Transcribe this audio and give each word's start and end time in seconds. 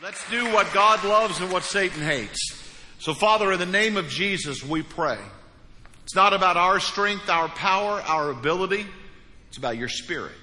Let's 0.00 0.30
do 0.30 0.44
what 0.52 0.72
God 0.72 1.02
loves 1.02 1.40
and 1.40 1.50
what 1.50 1.64
Satan 1.64 2.00
hates. 2.00 2.52
So, 3.00 3.14
Father, 3.14 3.50
in 3.50 3.58
the 3.58 3.66
name 3.66 3.96
of 3.96 4.08
Jesus, 4.08 4.64
we 4.64 4.82
pray. 4.84 5.18
It's 6.04 6.14
not 6.14 6.32
about 6.32 6.56
our 6.56 6.78
strength, 6.78 7.28
our 7.28 7.48
power, 7.48 8.00
our 8.02 8.30
ability. 8.30 8.86
It's 9.48 9.58
about 9.58 9.76
your 9.76 9.88
spirit. 9.88 10.36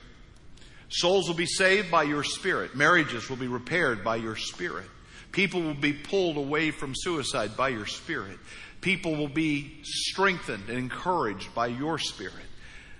Souls 0.89 1.29
will 1.29 1.38
be 1.38 1.46
saved 1.46 1.89
by 1.89 2.04
your 2.04 2.21
spirit. 2.21 2.76
Marriages 2.76 3.29
will 3.29 3.38
be 3.38 3.47
repaired 3.47 4.04
by 4.04 4.18
your 4.18 4.36
spirit. 4.36 4.88
People 5.31 5.62
will 5.62 5.74
be 5.74 5.94
pulled 5.94 6.35
away 6.35 6.72
from 6.72 6.92
suicide 6.94 7.56
by 7.56 7.69
your 7.69 7.85
spirit. 7.85 8.37
People 8.81 9.15
will 9.15 9.29
be 9.29 9.79
strengthened 9.83 10.67
and 10.67 10.78
encouraged 10.78 11.56
by 11.56 11.67
your 11.67 11.97
spirit. 11.97 12.33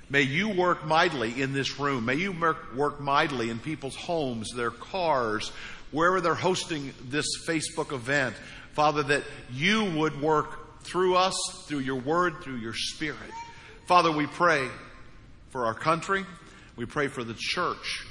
May 0.10 0.22
you 0.22 0.50
work 0.50 0.86
mightily 0.86 1.42
in 1.42 1.52
this 1.52 1.80
room. 1.80 2.06
May 2.06 2.16
you 2.16 2.32
work 2.32 3.02
mightily 3.02 3.50
in 3.50 3.60
people's 3.60 3.96
homes, 3.96 4.52
their 4.56 4.72
cars, 4.72 5.52
wherever 5.96 6.20
they're 6.20 6.36
hosting 6.36 6.94
this 7.06 7.26
Facebook 7.48 7.94
event. 7.94 8.36
Father, 8.74 9.02
that 9.04 9.24
you 9.52 9.86
would 9.98 10.22
work 10.22 10.84
through 10.84 11.16
us, 11.16 11.36
through 11.68 11.80
your 11.80 12.00
word, 12.02 12.42
through 12.44 12.58
your 12.58 12.74
spirit. 12.74 13.18
Father, 13.88 14.12
we 14.12 14.28
pray 14.28 14.68
for 15.50 15.66
our 15.66 15.74
country. 15.74 16.26
We 16.76 16.86
pray 16.86 17.08
for 17.08 17.24
the 17.24 17.36
church 17.38 18.06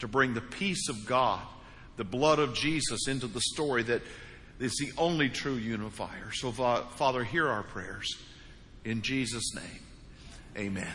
to 0.00 0.08
bring 0.08 0.34
the 0.34 0.40
peace 0.40 0.88
of 0.88 1.06
God, 1.06 1.40
the 1.96 2.04
blood 2.04 2.40
of 2.40 2.54
Jesus 2.54 3.06
into 3.06 3.28
the 3.28 3.40
story 3.40 3.84
that 3.84 4.02
is 4.58 4.74
the 4.80 4.90
only 4.98 5.28
true 5.28 5.54
unifier. 5.54 6.32
So, 6.32 6.50
Father, 6.50 7.22
hear 7.22 7.48
our 7.48 7.62
prayers. 7.62 8.08
In 8.84 9.02
Jesus' 9.02 9.54
name, 9.54 9.82
amen. 10.56 10.92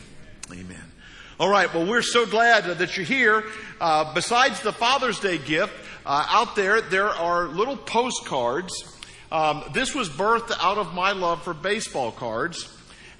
Amen. 0.52 0.92
All 1.40 1.50
right, 1.50 1.74
well, 1.74 1.86
we're 1.86 2.04
so 2.04 2.26
glad 2.26 2.66
that 2.66 2.96
you're 2.96 3.06
here. 3.06 3.44
Uh, 3.82 4.14
besides 4.14 4.60
the 4.60 4.72
Father's 4.72 5.20
Day 5.20 5.38
gift, 5.38 5.74
uh, 6.06 6.26
out 6.30 6.56
there, 6.56 6.82
there 6.82 7.10
are 7.10 7.48
little 7.48 7.78
postcards. 7.78 8.72
Um, 9.32 9.64
this 9.74 9.96
was 9.96 10.10
birthed 10.10 10.52
out 10.60 10.78
of 10.78 10.94
my 10.94 11.14
love 11.14 11.44
for 11.44 11.54
baseball 11.54 12.12
cards. 12.12 12.70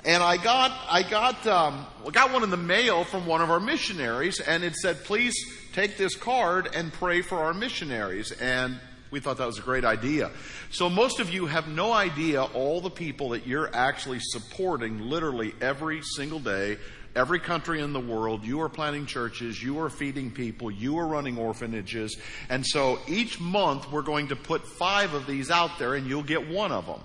And 0.06 0.22
I 0.22 0.36
got, 0.36 0.78
I 0.90 1.02
got, 1.02 1.48
um, 1.48 1.86
got 2.12 2.34
one 2.34 2.44
in 2.44 2.50
the 2.50 2.58
mail 2.58 3.06
from 3.06 3.26
one 3.26 3.42
of 3.42 3.50
our 3.50 3.62
missionaries, 3.62 4.42
and 4.42 4.64
it 4.64 4.76
said, 4.76 5.06
please 5.06 5.34
take 5.72 5.98
this 5.98 6.16
card 6.16 6.70
and 6.76 6.92
pray 6.92 7.22
for 7.22 7.38
our 7.38 7.54
missionaries. 7.54 8.34
And 8.34 8.78
we 9.12 9.22
thought 9.22 9.38
that 9.38 9.48
was 9.48 9.60
a 9.60 9.62
great 9.62 9.86
idea. 9.86 10.32
So 10.72 10.90
most 10.90 11.22
of 11.22 11.30
you 11.30 11.46
have 11.46 11.70
no 11.70 11.94
idea 11.94 12.44
all 12.44 12.82
the 12.82 12.90
people 12.90 13.30
that 13.30 13.48
you're 13.48 13.74
actually 13.74 14.20
supporting 14.20 15.00
literally 15.00 15.54
every 15.62 16.02
single 16.02 16.40
day 16.40 16.78
every 17.16 17.40
country 17.40 17.82
in 17.82 17.94
the 17.94 18.00
world. 18.00 18.44
You 18.44 18.62
are 18.62 18.70
planting 18.70 19.06
churches. 19.06 19.62
You 19.62 19.80
are 19.80 19.90
feeding 19.90 20.32
people. 20.32 20.72
You 20.72 20.98
are 20.98 21.08
running 21.08 21.38
orphanages. 21.38 22.18
And 22.50 22.66
so 22.66 23.00
each 23.08 23.40
month 23.40 23.92
we're 23.92 24.02
going 24.02 24.30
to 24.30 24.36
put 24.36 24.66
five 24.66 25.14
of 25.14 25.28
these 25.28 25.52
out 25.52 25.78
there 25.80 25.96
and 25.96 26.08
you'll 26.08 26.24
get 26.24 26.48
one 26.48 26.72
of 26.72 26.86
them. 26.86 27.02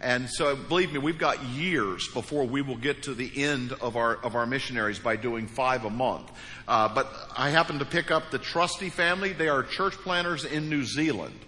And 0.00 0.28
so 0.28 0.56
believe 0.56 0.92
me, 0.92 0.98
we've 0.98 1.18
got 1.18 1.42
years 1.44 2.08
before 2.08 2.44
we 2.44 2.60
will 2.60 2.76
get 2.76 3.04
to 3.04 3.14
the 3.14 3.30
end 3.44 3.72
of 3.80 3.96
our, 3.96 4.16
of 4.16 4.34
our 4.34 4.46
missionaries 4.46 4.98
by 4.98 5.14
doing 5.14 5.46
five 5.46 5.84
a 5.84 5.90
month. 5.90 6.28
Uh, 6.66 6.92
but 6.92 7.08
I 7.36 7.50
happen 7.50 7.78
to 7.78 7.84
pick 7.84 8.10
up 8.10 8.32
the 8.32 8.38
Trusty 8.38 8.90
family. 8.90 9.32
They 9.32 9.48
are 9.48 9.62
church 9.62 9.94
planters 9.94 10.44
in 10.44 10.68
New 10.68 10.82
Zealand. 10.82 11.38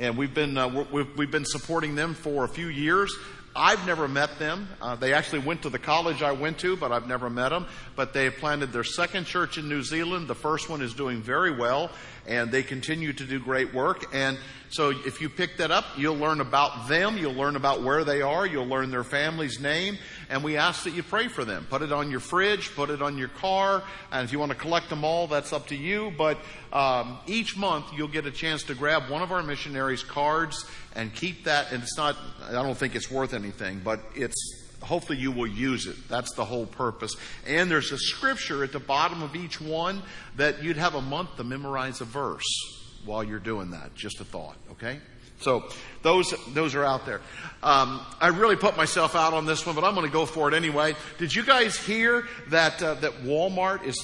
And 0.00 0.16
we've 0.16 0.34
been, 0.34 0.58
uh, 0.58 0.84
we've, 0.90 1.16
we've 1.16 1.30
been 1.30 1.44
supporting 1.44 1.94
them 1.94 2.14
for 2.14 2.42
a 2.42 2.48
few 2.48 2.66
years. 2.66 3.14
I've 3.54 3.86
never 3.86 4.08
met 4.08 4.38
them. 4.38 4.66
Uh, 4.80 4.96
they 4.96 5.12
actually 5.12 5.40
went 5.40 5.62
to 5.62 5.70
the 5.70 5.78
college 5.78 6.22
I 6.22 6.32
went 6.32 6.58
to, 6.60 6.76
but 6.76 6.90
I've 6.90 7.06
never 7.06 7.28
met 7.28 7.50
them. 7.50 7.66
But 7.96 8.14
they 8.14 8.24
have 8.24 8.38
planted 8.38 8.72
their 8.72 8.84
second 8.84 9.26
church 9.26 9.58
in 9.58 9.68
New 9.68 9.82
Zealand. 9.82 10.26
The 10.26 10.34
first 10.34 10.70
one 10.70 10.80
is 10.80 10.94
doing 10.94 11.20
very 11.20 11.50
well, 11.54 11.90
and 12.26 12.50
they 12.50 12.62
continue 12.62 13.12
to 13.12 13.24
do 13.24 13.38
great 13.38 13.74
work. 13.74 14.06
And 14.14 14.38
so 14.72 14.88
if 14.88 15.20
you 15.20 15.28
pick 15.28 15.58
that 15.58 15.70
up, 15.70 15.84
you'll 15.98 16.16
learn 16.16 16.40
about 16.40 16.88
them. 16.88 17.18
You'll 17.18 17.34
learn 17.34 17.56
about 17.56 17.82
where 17.82 18.04
they 18.04 18.22
are. 18.22 18.46
You'll 18.46 18.66
learn 18.66 18.90
their 18.90 19.04
family's 19.04 19.60
name. 19.60 19.98
And 20.30 20.42
we 20.42 20.56
ask 20.56 20.84
that 20.84 20.94
you 20.94 21.02
pray 21.02 21.28
for 21.28 21.44
them. 21.44 21.66
Put 21.68 21.82
it 21.82 21.92
on 21.92 22.10
your 22.10 22.20
fridge. 22.20 22.74
Put 22.74 22.88
it 22.88 23.02
on 23.02 23.18
your 23.18 23.28
car. 23.28 23.82
And 24.10 24.24
if 24.24 24.32
you 24.32 24.38
want 24.38 24.50
to 24.50 24.56
collect 24.56 24.88
them 24.88 25.04
all, 25.04 25.26
that's 25.26 25.52
up 25.52 25.66
to 25.66 25.76
you. 25.76 26.10
But 26.16 26.38
um, 26.72 27.18
each 27.26 27.54
month 27.54 27.84
you'll 27.94 28.08
get 28.08 28.24
a 28.24 28.30
chance 28.30 28.62
to 28.64 28.74
grab 28.74 29.10
one 29.10 29.20
of 29.20 29.30
our 29.30 29.42
missionaries' 29.42 30.02
cards 30.02 30.64
and 30.96 31.14
keep 31.14 31.44
that. 31.44 31.70
And 31.70 31.82
it's 31.82 31.98
not. 31.98 32.16
I 32.48 32.52
don't 32.52 32.74
think 32.74 32.94
it's 32.94 33.10
worth 33.10 33.34
anything, 33.34 33.82
but 33.84 34.00
it's 34.14 34.70
hopefully 34.80 35.18
you 35.18 35.32
will 35.32 35.46
use 35.46 35.86
it. 35.86 36.08
That's 36.08 36.32
the 36.32 36.46
whole 36.46 36.64
purpose. 36.64 37.14
And 37.46 37.70
there's 37.70 37.92
a 37.92 37.98
scripture 37.98 38.64
at 38.64 38.72
the 38.72 38.80
bottom 38.80 39.22
of 39.22 39.36
each 39.36 39.60
one 39.60 40.02
that 40.36 40.64
you'd 40.64 40.78
have 40.78 40.94
a 40.94 41.02
month 41.02 41.36
to 41.36 41.44
memorize 41.44 42.00
a 42.00 42.06
verse 42.06 42.81
while 43.04 43.24
you're 43.24 43.38
doing 43.38 43.70
that. 43.70 43.94
Just 43.94 44.20
a 44.20 44.24
thought, 44.24 44.56
okay? 44.72 45.00
So 45.42 45.64
those 46.02 46.32
those 46.54 46.74
are 46.74 46.84
out 46.84 47.04
there. 47.04 47.20
Um, 47.62 48.00
I 48.20 48.28
really 48.28 48.56
put 48.56 48.76
myself 48.76 49.16
out 49.16 49.34
on 49.34 49.44
this 49.44 49.66
one, 49.66 49.74
but 49.74 49.84
I'm 49.84 49.94
going 49.94 50.06
to 50.06 50.12
go 50.12 50.24
for 50.24 50.48
it 50.48 50.54
anyway. 50.54 50.94
Did 51.18 51.34
you 51.34 51.42
guys 51.42 51.76
hear 51.76 52.26
that 52.48 52.82
uh, 52.82 52.94
that 52.94 53.22
Walmart 53.22 53.84
is 53.84 53.96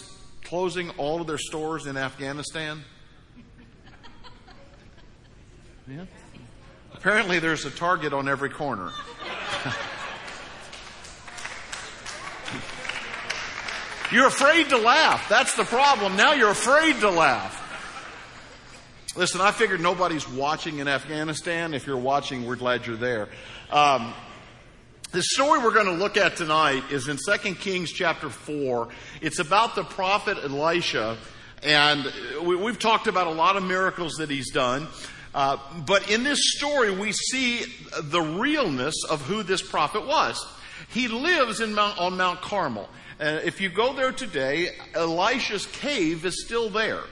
closing 0.44 0.90
all 0.90 1.20
of 1.20 1.26
their 1.26 1.38
stores 1.38 1.86
in 1.86 1.96
Afghanistan? 1.96 2.82
Yeah. 5.90 6.04
Apparently, 6.92 7.38
there's 7.38 7.64
a 7.64 7.70
Target 7.70 8.12
on 8.12 8.28
every 8.28 8.50
corner. 8.50 8.90
you're 14.12 14.26
afraid 14.26 14.68
to 14.68 14.76
laugh. 14.76 15.26
That's 15.30 15.54
the 15.54 15.64
problem. 15.64 16.14
Now 16.14 16.34
you're 16.34 16.50
afraid 16.50 17.00
to 17.00 17.08
laugh. 17.08 17.57
Listen, 19.18 19.40
I 19.40 19.50
figured 19.50 19.80
nobody's 19.80 20.28
watching 20.28 20.78
in 20.78 20.86
Afghanistan. 20.86 21.74
If 21.74 21.88
you're 21.88 21.96
watching, 21.96 22.46
we're 22.46 22.54
glad 22.54 22.86
you're 22.86 22.94
there. 22.94 23.28
Um, 23.68 24.14
the 25.10 25.24
story 25.24 25.58
we're 25.58 25.74
going 25.74 25.86
to 25.86 25.90
look 25.90 26.16
at 26.16 26.36
tonight 26.36 26.84
is 26.92 27.08
in 27.08 27.18
2 27.28 27.56
Kings 27.56 27.90
chapter 27.90 28.30
4. 28.30 28.86
It's 29.20 29.40
about 29.40 29.74
the 29.74 29.82
prophet 29.82 30.38
Elisha, 30.44 31.16
and 31.64 32.06
we, 32.44 32.64
have 32.66 32.78
talked 32.78 33.08
about 33.08 33.26
a 33.26 33.32
lot 33.32 33.56
of 33.56 33.64
miracles 33.64 34.12
that 34.18 34.30
he's 34.30 34.52
done. 34.52 34.86
Uh, 35.34 35.56
but 35.84 36.08
in 36.08 36.22
this 36.22 36.38
story, 36.56 36.92
we 36.92 37.10
see 37.10 37.64
the 38.00 38.22
realness 38.22 39.02
of 39.10 39.20
who 39.22 39.42
this 39.42 39.62
prophet 39.62 40.06
was. 40.06 40.46
He 40.90 41.08
lives 41.08 41.58
in 41.58 41.74
Mount, 41.74 41.98
on 41.98 42.16
Mount 42.16 42.40
Carmel. 42.40 42.88
Uh, 43.20 43.40
if 43.44 43.60
you 43.60 43.68
go 43.68 43.94
there 43.94 44.12
today, 44.12 44.76
Elisha's 44.94 45.66
cave 45.66 46.24
is 46.24 46.44
still 46.44 46.70
there. 46.70 47.02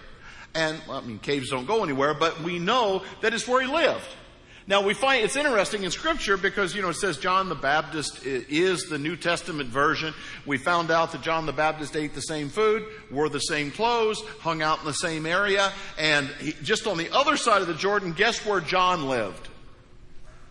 And, 0.56 0.80
well, 0.88 0.98
I 0.98 1.00
mean, 1.02 1.18
caves 1.18 1.50
don't 1.50 1.66
go 1.66 1.84
anywhere, 1.84 2.14
but 2.14 2.42
we 2.42 2.58
know 2.58 3.02
that 3.20 3.34
it's 3.34 3.46
where 3.46 3.60
he 3.60 3.70
lived. 3.70 4.08
Now 4.66 4.82
we 4.82 4.94
find 4.94 5.22
it's 5.22 5.36
interesting 5.36 5.84
in 5.84 5.92
scripture 5.92 6.36
because, 6.36 6.74
you 6.74 6.82
know, 6.82 6.88
it 6.88 6.96
says 6.96 7.18
John 7.18 7.48
the 7.48 7.54
Baptist 7.54 8.24
is 8.24 8.88
the 8.88 8.98
New 8.98 9.14
Testament 9.14 9.68
version. 9.68 10.12
We 10.44 10.58
found 10.58 10.90
out 10.90 11.12
that 11.12 11.22
John 11.22 11.46
the 11.46 11.52
Baptist 11.52 11.94
ate 11.94 12.14
the 12.14 12.20
same 12.20 12.48
food, 12.48 12.84
wore 13.12 13.28
the 13.28 13.38
same 13.38 13.70
clothes, 13.70 14.20
hung 14.40 14.62
out 14.62 14.80
in 14.80 14.86
the 14.86 14.94
same 14.94 15.24
area, 15.24 15.72
and 15.98 16.26
he, 16.40 16.52
just 16.62 16.88
on 16.88 16.96
the 16.96 17.14
other 17.14 17.36
side 17.36 17.60
of 17.60 17.68
the 17.68 17.74
Jordan, 17.74 18.12
guess 18.12 18.44
where 18.44 18.60
John 18.60 19.06
lived? 19.08 19.48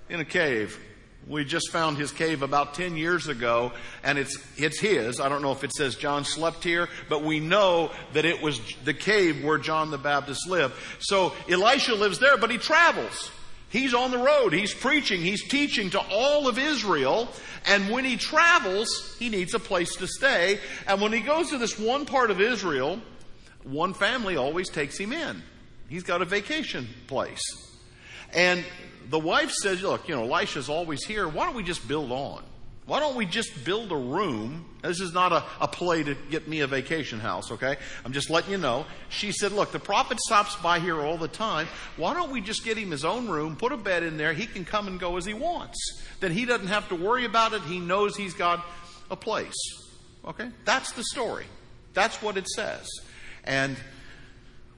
In 0.08 0.22
a 0.22 0.26
cave. 0.26 0.80
We 1.28 1.44
just 1.44 1.72
found 1.72 1.98
his 1.98 2.12
cave 2.12 2.44
about 2.44 2.76
10 2.76 2.98
years 2.98 3.28
ago, 3.28 3.72
and 4.04 4.20
it's, 4.20 4.38
it's 4.58 4.80
his. 4.80 5.20
I 5.20 5.28
don't 5.28 5.42
know 5.42 5.52
if 5.52 5.64
it 5.64 5.72
says 5.72 5.96
John 5.96 6.24
slept 6.24 6.64
here, 6.64 6.88
but 7.10 7.24
we 7.24 7.40
know 7.40 7.92
that 8.14 8.26
it 8.26 8.44
was 8.44 8.60
the 8.84 8.94
cave 8.94 9.44
where 9.44 9.58
John 9.58 9.90
the 9.90 9.98
Baptist 9.98 10.48
lived. 10.48 10.76
So 11.00 11.34
Elisha 11.50 11.96
lives 11.96 12.20
there, 12.20 12.38
but 12.38 12.52
he 12.52 12.60
travels. 12.60 13.32
He's 13.70 13.96
on 13.96 14.12
the 14.12 14.20
road. 14.20 14.54
He's 14.54 14.74
preaching. 14.74 15.22
He's 15.22 15.48
teaching 15.48 15.90
to 15.92 16.00
all 16.00 16.48
of 16.48 16.60
Israel. 16.60 17.28
And 17.66 17.90
when 17.90 18.06
he 18.06 18.18
travels, 18.18 19.16
he 19.18 19.30
needs 19.30 19.56
a 19.56 19.60
place 19.60 19.96
to 19.96 20.08
stay. 20.08 20.60
And 20.88 21.02
when 21.02 21.12
he 21.12 21.22
goes 21.22 21.50
to 21.50 21.58
this 21.58 21.80
one 21.80 22.06
part 22.06 22.30
of 22.30 22.40
Israel, 22.40 23.02
one 23.64 23.96
family 23.96 24.38
always 24.38 24.70
takes 24.70 24.98
him 24.98 25.12
in. 25.12 25.42
He's 25.90 26.04
got 26.04 26.22
a 26.22 26.26
vacation 26.26 26.88
place. 27.08 27.42
And 28.32 28.64
the 29.10 29.20
wife 29.20 29.52
says, 29.52 29.82
Look, 29.82 30.08
you 30.08 30.16
know, 30.16 30.24
Elisha's 30.24 30.70
always 30.70 31.04
here. 31.04 31.28
Why 31.28 31.46
don't 31.46 31.56
we 31.56 31.64
just 31.64 31.88
build 31.88 32.12
on? 32.12 32.44
Why 32.86 33.00
don't 33.00 33.16
we 33.16 33.26
just 33.26 33.66
build 33.66 33.92
a 33.92 33.96
room? 33.96 34.66
This 34.84 35.00
is 35.00 35.12
not 35.12 35.32
a, 35.32 35.44
a 35.60 35.68
play 35.68 36.04
to 36.04 36.16
get 36.30 36.48
me 36.48 36.60
a 36.60 36.68
vacation 36.68 37.20
house, 37.20 37.52
okay? 37.52 37.78
I'm 38.04 38.14
just 38.14 38.30
letting 38.30 38.52
you 38.52 38.60
know. 38.60 38.86
She 39.10 39.32
said, 39.32 39.52
Look, 39.52 39.72
the 39.72 39.80
prophet 39.80 40.20
stops 40.20 40.56
by 40.58 40.80
here 40.80 41.00
all 41.00 41.18
the 41.18 41.28
time. 41.28 41.68
Why 41.98 42.14
don't 42.14 42.32
we 42.32 42.42
just 42.42 42.64
get 42.64 42.78
him 42.78 42.92
his 42.92 43.04
own 43.04 43.28
room, 43.28 43.56
put 43.56 43.72
a 43.72 43.78
bed 43.78 44.04
in 44.04 44.18
there? 44.18 44.34
He 44.34 44.46
can 44.46 44.66
come 44.66 44.88
and 44.88 45.00
go 45.00 45.18
as 45.18 45.26
he 45.26 45.34
wants. 45.34 46.04
Then 46.20 46.32
he 46.32 46.46
doesn't 46.46 46.68
have 46.68 46.88
to 46.90 46.96
worry 46.96 47.26
about 47.26 47.54
it. 47.54 47.62
He 47.64 47.80
knows 47.80 48.16
he's 48.16 48.36
got 48.36 48.64
a 49.10 49.16
place. 49.16 49.56
Okay? 50.24 50.50
That's 50.64 50.92
the 50.92 51.04
story. 51.04 51.46
That's 51.94 52.22
what 52.22 52.38
it 52.38 52.48
says. 52.48 52.88
And, 53.44 53.78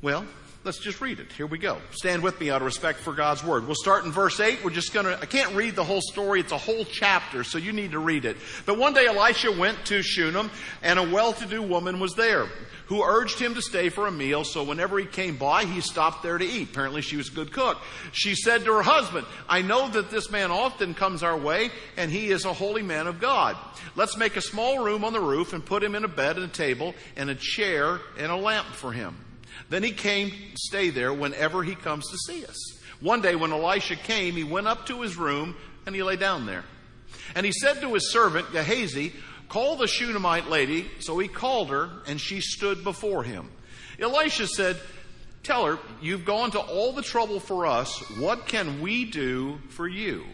well, 0.02 0.26
let's 0.68 0.80
just 0.80 1.00
read 1.00 1.22
it. 1.22 1.32
Here 1.32 1.48
we 1.48 1.58
go. 1.58 1.78
Stand 1.92 2.22
with 2.22 2.42
me 2.42 2.50
out 2.50 2.62
of 2.62 2.66
respect 2.66 3.00
for 3.00 3.14
God's 3.14 3.42
word. 3.42 3.66
We'll 3.66 3.76
start 3.76 4.04
in 4.04 4.12
verse 4.12 4.38
8. 4.38 4.66
We're 4.66 4.70
just 4.70 4.94
gonna, 4.94 5.18
I 5.22 5.26
can't 5.26 5.56
read 5.56 5.78
the 5.78 5.84
whole 5.86 6.02
story. 6.02 6.42
It's 6.42 6.52
a 6.52 6.58
whole 6.58 6.84
chapter, 6.84 7.46
so 7.46 7.58
you 7.58 7.72
need 7.72 7.92
to 7.92 8.00
read 8.00 8.26
it. 8.26 8.36
But 8.66 8.78
one 8.78 8.94
day 8.94 9.06
Elisha 9.06 9.54
went 9.54 9.86
to 9.86 10.04
Shunem 10.04 10.52
and 10.84 11.00
a 11.00 11.10
well-to-do 11.10 11.62
woman 11.62 12.02
was 12.02 12.16
there 12.16 12.48
who 12.88 13.02
urged 13.02 13.40
him 13.40 13.56
to 13.56 13.62
stay 13.62 13.88
for 13.88 14.08
a 14.08 14.12
meal. 14.12 14.44
So 14.44 14.62
whenever 14.62 15.00
he 15.00 15.06
came 15.06 15.38
by, 15.38 15.64
he 15.64 15.80
stopped 15.80 16.22
there 16.22 16.38
to 16.38 16.46
eat. 16.46 16.72
Apparently 16.72 17.02
she 17.02 17.16
was 17.16 17.30
a 17.30 17.34
good 17.34 17.54
cook. 17.54 17.78
She 18.12 18.36
said 18.36 18.66
to 18.66 18.74
her 18.74 18.82
husband, 18.82 19.26
I 19.48 19.62
know 19.62 19.88
that 19.88 20.10
this 20.10 20.30
man 20.30 20.52
often 20.52 20.94
comes 20.94 21.24
our 21.24 21.38
way 21.38 21.70
and 21.96 22.12
he 22.12 22.28
is 22.28 22.44
a 22.44 22.52
holy 22.52 22.84
man 22.84 23.08
of 23.08 23.22
God. 23.22 23.56
Let's 23.96 24.18
make 24.18 24.36
a 24.36 24.42
small 24.42 24.84
room 24.84 25.06
on 25.06 25.14
the 25.14 25.22
roof 25.22 25.54
and 25.54 25.66
put 25.66 25.82
him 25.82 25.96
in 25.96 26.04
a 26.04 26.10
bed 26.10 26.36
and 26.36 26.46
a 26.46 26.50
table 26.50 26.94
and 27.16 27.30
a 27.30 27.36
chair 27.36 28.02
and 28.20 28.34
a 28.34 28.36
lamp 28.36 28.68
for 28.68 28.92
him. 28.92 29.16
Then 29.70 29.84
he 29.84 29.92
came 29.92 30.32
stay 30.58 30.90
there 30.90 31.14
whenever 31.14 31.64
he 31.64 31.76
comes 31.76 32.10
to 32.10 32.18
see 32.18 32.46
us. 32.46 32.58
One 33.00 33.22
day 33.22 33.36
when 33.36 33.52
Elisha 33.52 33.96
came, 33.96 34.36
he 34.36 34.44
went 34.44 34.68
up 34.68 34.86
to 34.88 35.02
his 35.02 35.18
room 35.18 35.56
and 35.86 35.96
he 35.96 36.04
lay 36.04 36.16
down 36.16 36.46
there. 36.46 36.64
And 37.36 37.46
he 37.46 37.52
said 37.52 37.82
to 37.82 37.94
his 37.94 38.12
servant 38.12 38.52
Gehazi, 38.52 39.14
Call 39.50 39.76
the 39.76 39.88
Shunammite 39.88 40.50
lady. 40.50 40.90
So 41.00 41.18
he 41.20 41.28
called 41.28 41.70
her, 41.70 41.90
and 42.06 42.20
she 42.20 42.42
stood 42.42 42.84
before 42.84 43.24
him. 43.24 43.50
Elisha 44.00 44.48
said, 44.48 44.78
Tell 45.44 45.66
her, 45.66 45.80
you've 46.02 46.26
gone 46.26 46.52
to 46.52 46.60
all 46.60 46.92
the 46.92 47.02
trouble 47.02 47.40
for 47.40 47.66
us. 47.66 47.98
What 48.20 48.48
can 48.48 48.82
we 48.82 49.06
do 49.06 49.60
for 49.70 49.88
you? 49.88 50.26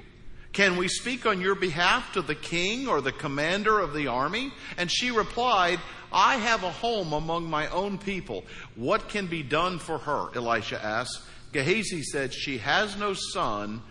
Can 0.53 0.77
we 0.77 0.87
speak 0.87 1.25
on 1.25 1.41
your 1.41 1.55
behalf 1.55 2.13
to 2.13 2.21
the 2.21 2.35
king 2.35 2.87
or 2.87 3.01
the 3.01 3.11
commander 3.11 3.79
of 3.79 3.93
the 3.93 4.07
army? 4.07 4.51
And 4.77 4.91
she 4.91 5.11
replied, 5.11 5.79
I 6.13 6.37
have 6.37 6.63
a 6.63 6.69
home 6.69 7.13
among 7.13 7.49
my 7.49 7.67
own 7.69 7.97
people. 7.97 8.43
What 8.75 9.09
can 9.09 9.27
be 9.27 9.43
done 9.43 9.79
for 9.79 9.97
her? 9.97 10.29
Elisha 10.35 10.83
asked. 10.83 11.21
Gehazi 11.51 12.03
said, 12.03 12.33
She 12.33 12.59
has 12.59 12.97
no 12.97 13.13
son, 13.13 13.81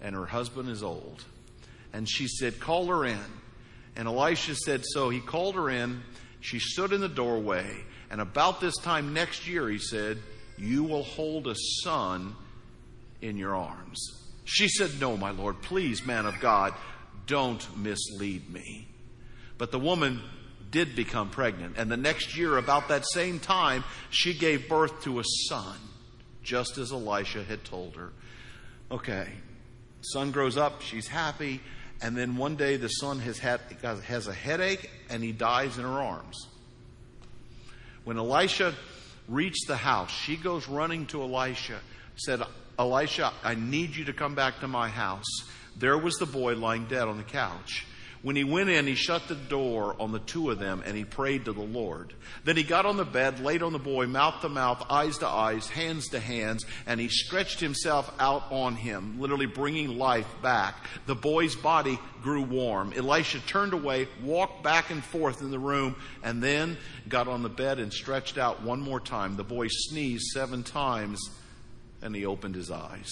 and 0.00 0.14
her 0.14 0.26
husband 0.26 0.68
is 0.68 0.82
old. 0.82 1.24
And 1.92 2.08
she 2.08 2.28
said, 2.28 2.60
Call 2.60 2.86
her 2.86 3.04
in. 3.04 3.18
And 3.96 4.08
Elisha 4.08 4.54
said 4.54 4.82
so. 4.84 5.10
He 5.10 5.20
called 5.20 5.54
her 5.54 5.68
in. 5.68 6.02
She 6.40 6.58
stood 6.58 6.92
in 6.92 7.00
the 7.00 7.08
doorway. 7.08 7.84
And 8.10 8.20
about 8.20 8.60
this 8.60 8.76
time 8.76 9.12
next 9.12 9.46
year, 9.46 9.68
he 9.68 9.78
said, 9.78 10.18
You 10.56 10.84
will 10.84 11.04
hold 11.04 11.46
a 11.46 11.54
son 11.82 12.34
in 13.20 13.36
your 13.36 13.54
arms. 13.54 14.00
She 14.44 14.68
said, 14.68 15.00
No, 15.00 15.16
my 15.16 15.30
Lord, 15.30 15.62
please, 15.62 16.04
man 16.04 16.26
of 16.26 16.40
God, 16.40 16.74
don't 17.26 17.64
mislead 17.76 18.50
me. 18.50 18.88
But 19.58 19.70
the 19.70 19.78
woman 19.78 20.20
did 20.70 20.94
become 20.94 21.30
pregnant. 21.30 21.76
And 21.76 21.90
the 21.90 21.96
next 21.96 22.36
year, 22.36 22.56
about 22.56 22.88
that 22.88 23.04
same 23.12 23.38
time, 23.38 23.84
she 24.10 24.34
gave 24.34 24.68
birth 24.68 25.02
to 25.04 25.18
a 25.18 25.24
son, 25.48 25.76
just 26.42 26.78
as 26.78 26.92
Elisha 26.92 27.42
had 27.44 27.64
told 27.64 27.96
her. 27.96 28.12
Okay, 28.90 29.28
son 30.00 30.30
grows 30.30 30.56
up, 30.56 30.82
she's 30.82 31.08
happy. 31.08 31.60
And 32.02 32.16
then 32.16 32.36
one 32.36 32.56
day 32.56 32.76
the 32.76 32.88
son 32.88 33.18
has, 33.20 33.38
had, 33.38 33.60
has 33.82 34.26
a 34.26 34.32
headache 34.32 34.90
and 35.10 35.22
he 35.22 35.32
dies 35.32 35.76
in 35.76 35.84
her 35.84 35.90
arms. 35.90 36.48
When 38.04 38.16
Elisha 38.16 38.74
reached 39.28 39.66
the 39.68 39.76
house, 39.76 40.10
she 40.10 40.36
goes 40.36 40.66
running 40.66 41.06
to 41.06 41.22
Elisha, 41.22 41.78
said, 42.16 42.40
Elisha, 42.78 43.32
I 43.44 43.54
need 43.54 43.94
you 43.94 44.06
to 44.06 44.14
come 44.14 44.34
back 44.34 44.60
to 44.60 44.68
my 44.68 44.88
house. 44.88 45.26
There 45.76 45.98
was 45.98 46.14
the 46.16 46.26
boy 46.26 46.54
lying 46.54 46.86
dead 46.86 47.06
on 47.06 47.18
the 47.18 47.24
couch. 47.24 47.86
When 48.22 48.36
he 48.36 48.44
went 48.44 48.68
in, 48.68 48.86
he 48.86 48.96
shut 48.96 49.28
the 49.28 49.34
door 49.34 49.96
on 49.98 50.12
the 50.12 50.18
two 50.18 50.50
of 50.50 50.58
them 50.58 50.82
and 50.84 50.94
he 50.94 51.04
prayed 51.04 51.46
to 51.46 51.54
the 51.54 51.62
Lord. 51.62 52.12
Then 52.44 52.56
he 52.56 52.62
got 52.62 52.84
on 52.84 52.98
the 52.98 53.04
bed, 53.04 53.40
laid 53.40 53.62
on 53.62 53.72
the 53.72 53.78
boy, 53.78 54.06
mouth 54.06 54.42
to 54.42 54.50
mouth, 54.50 54.84
eyes 54.90 55.16
to 55.18 55.26
eyes, 55.26 55.68
hands 55.68 56.08
to 56.08 56.20
hands, 56.20 56.66
and 56.86 57.00
he 57.00 57.08
stretched 57.08 57.60
himself 57.60 58.12
out 58.18 58.44
on 58.50 58.76
him, 58.76 59.18
literally 59.18 59.46
bringing 59.46 59.96
life 59.96 60.28
back. 60.42 60.74
The 61.06 61.14
boy's 61.14 61.56
body 61.56 61.98
grew 62.22 62.42
warm. 62.42 62.92
Elisha 62.94 63.40
turned 63.40 63.72
away, 63.72 64.06
walked 64.22 64.62
back 64.62 64.90
and 64.90 65.02
forth 65.02 65.40
in 65.40 65.50
the 65.50 65.58
room, 65.58 65.96
and 66.22 66.42
then 66.42 66.76
got 67.08 67.26
on 67.26 67.42
the 67.42 67.48
bed 67.48 67.78
and 67.78 67.90
stretched 67.90 68.36
out 68.36 68.62
one 68.62 68.80
more 68.80 69.00
time. 69.00 69.36
The 69.36 69.44
boy 69.44 69.68
sneezed 69.70 70.26
seven 70.34 70.62
times 70.62 71.20
and 72.02 72.14
he 72.14 72.26
opened 72.26 72.54
his 72.54 72.70
eyes. 72.70 73.10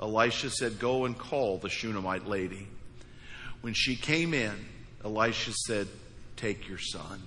Elisha 0.00 0.50
said, 0.50 0.78
Go 0.78 1.04
and 1.04 1.16
call 1.16 1.58
the 1.58 1.68
Shunammite 1.68 2.26
lady. 2.26 2.68
When 3.60 3.74
she 3.74 3.96
came 3.96 4.34
in, 4.34 4.54
Elisha 5.04 5.52
said, 5.66 5.88
Take 6.36 6.68
your 6.68 6.78
son. 6.78 7.22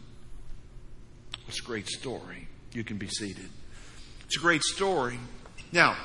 It's 1.48 1.60
a 1.60 1.64
great 1.64 1.88
story. 1.88 2.48
You 2.74 2.84
can 2.84 2.98
be 2.98 3.08
seated. 3.08 3.50
It's 4.26 4.38
a 4.38 4.40
great 4.40 4.62
story. 4.62 5.20
Now, 5.72 5.98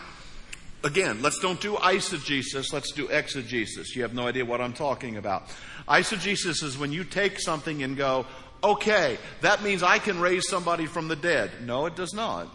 again, 0.82 1.20
let's 1.20 1.38
don't 1.38 1.60
do 1.60 1.74
eisegesis, 1.74 2.72
let's 2.72 2.92
do 2.92 3.08
exegesis. 3.08 3.94
You 3.94 4.02
have 4.02 4.14
no 4.14 4.26
idea 4.26 4.44
what 4.44 4.60
I'm 4.62 4.72
talking 4.72 5.16
about. 5.16 5.48
Eisegesis 5.86 6.62
is 6.62 6.78
when 6.78 6.92
you 6.92 7.04
take 7.04 7.38
something 7.38 7.82
and 7.82 7.96
go, 7.96 8.26
okay, 8.62 9.18
that 9.42 9.62
means 9.62 9.82
I 9.82 9.98
can 9.98 10.20
raise 10.20 10.48
somebody 10.48 10.86
from 10.86 11.08
the 11.08 11.16
dead. 11.16 11.50
No, 11.62 11.84
it 11.86 11.96
does 11.96 12.14
not. 12.14 12.48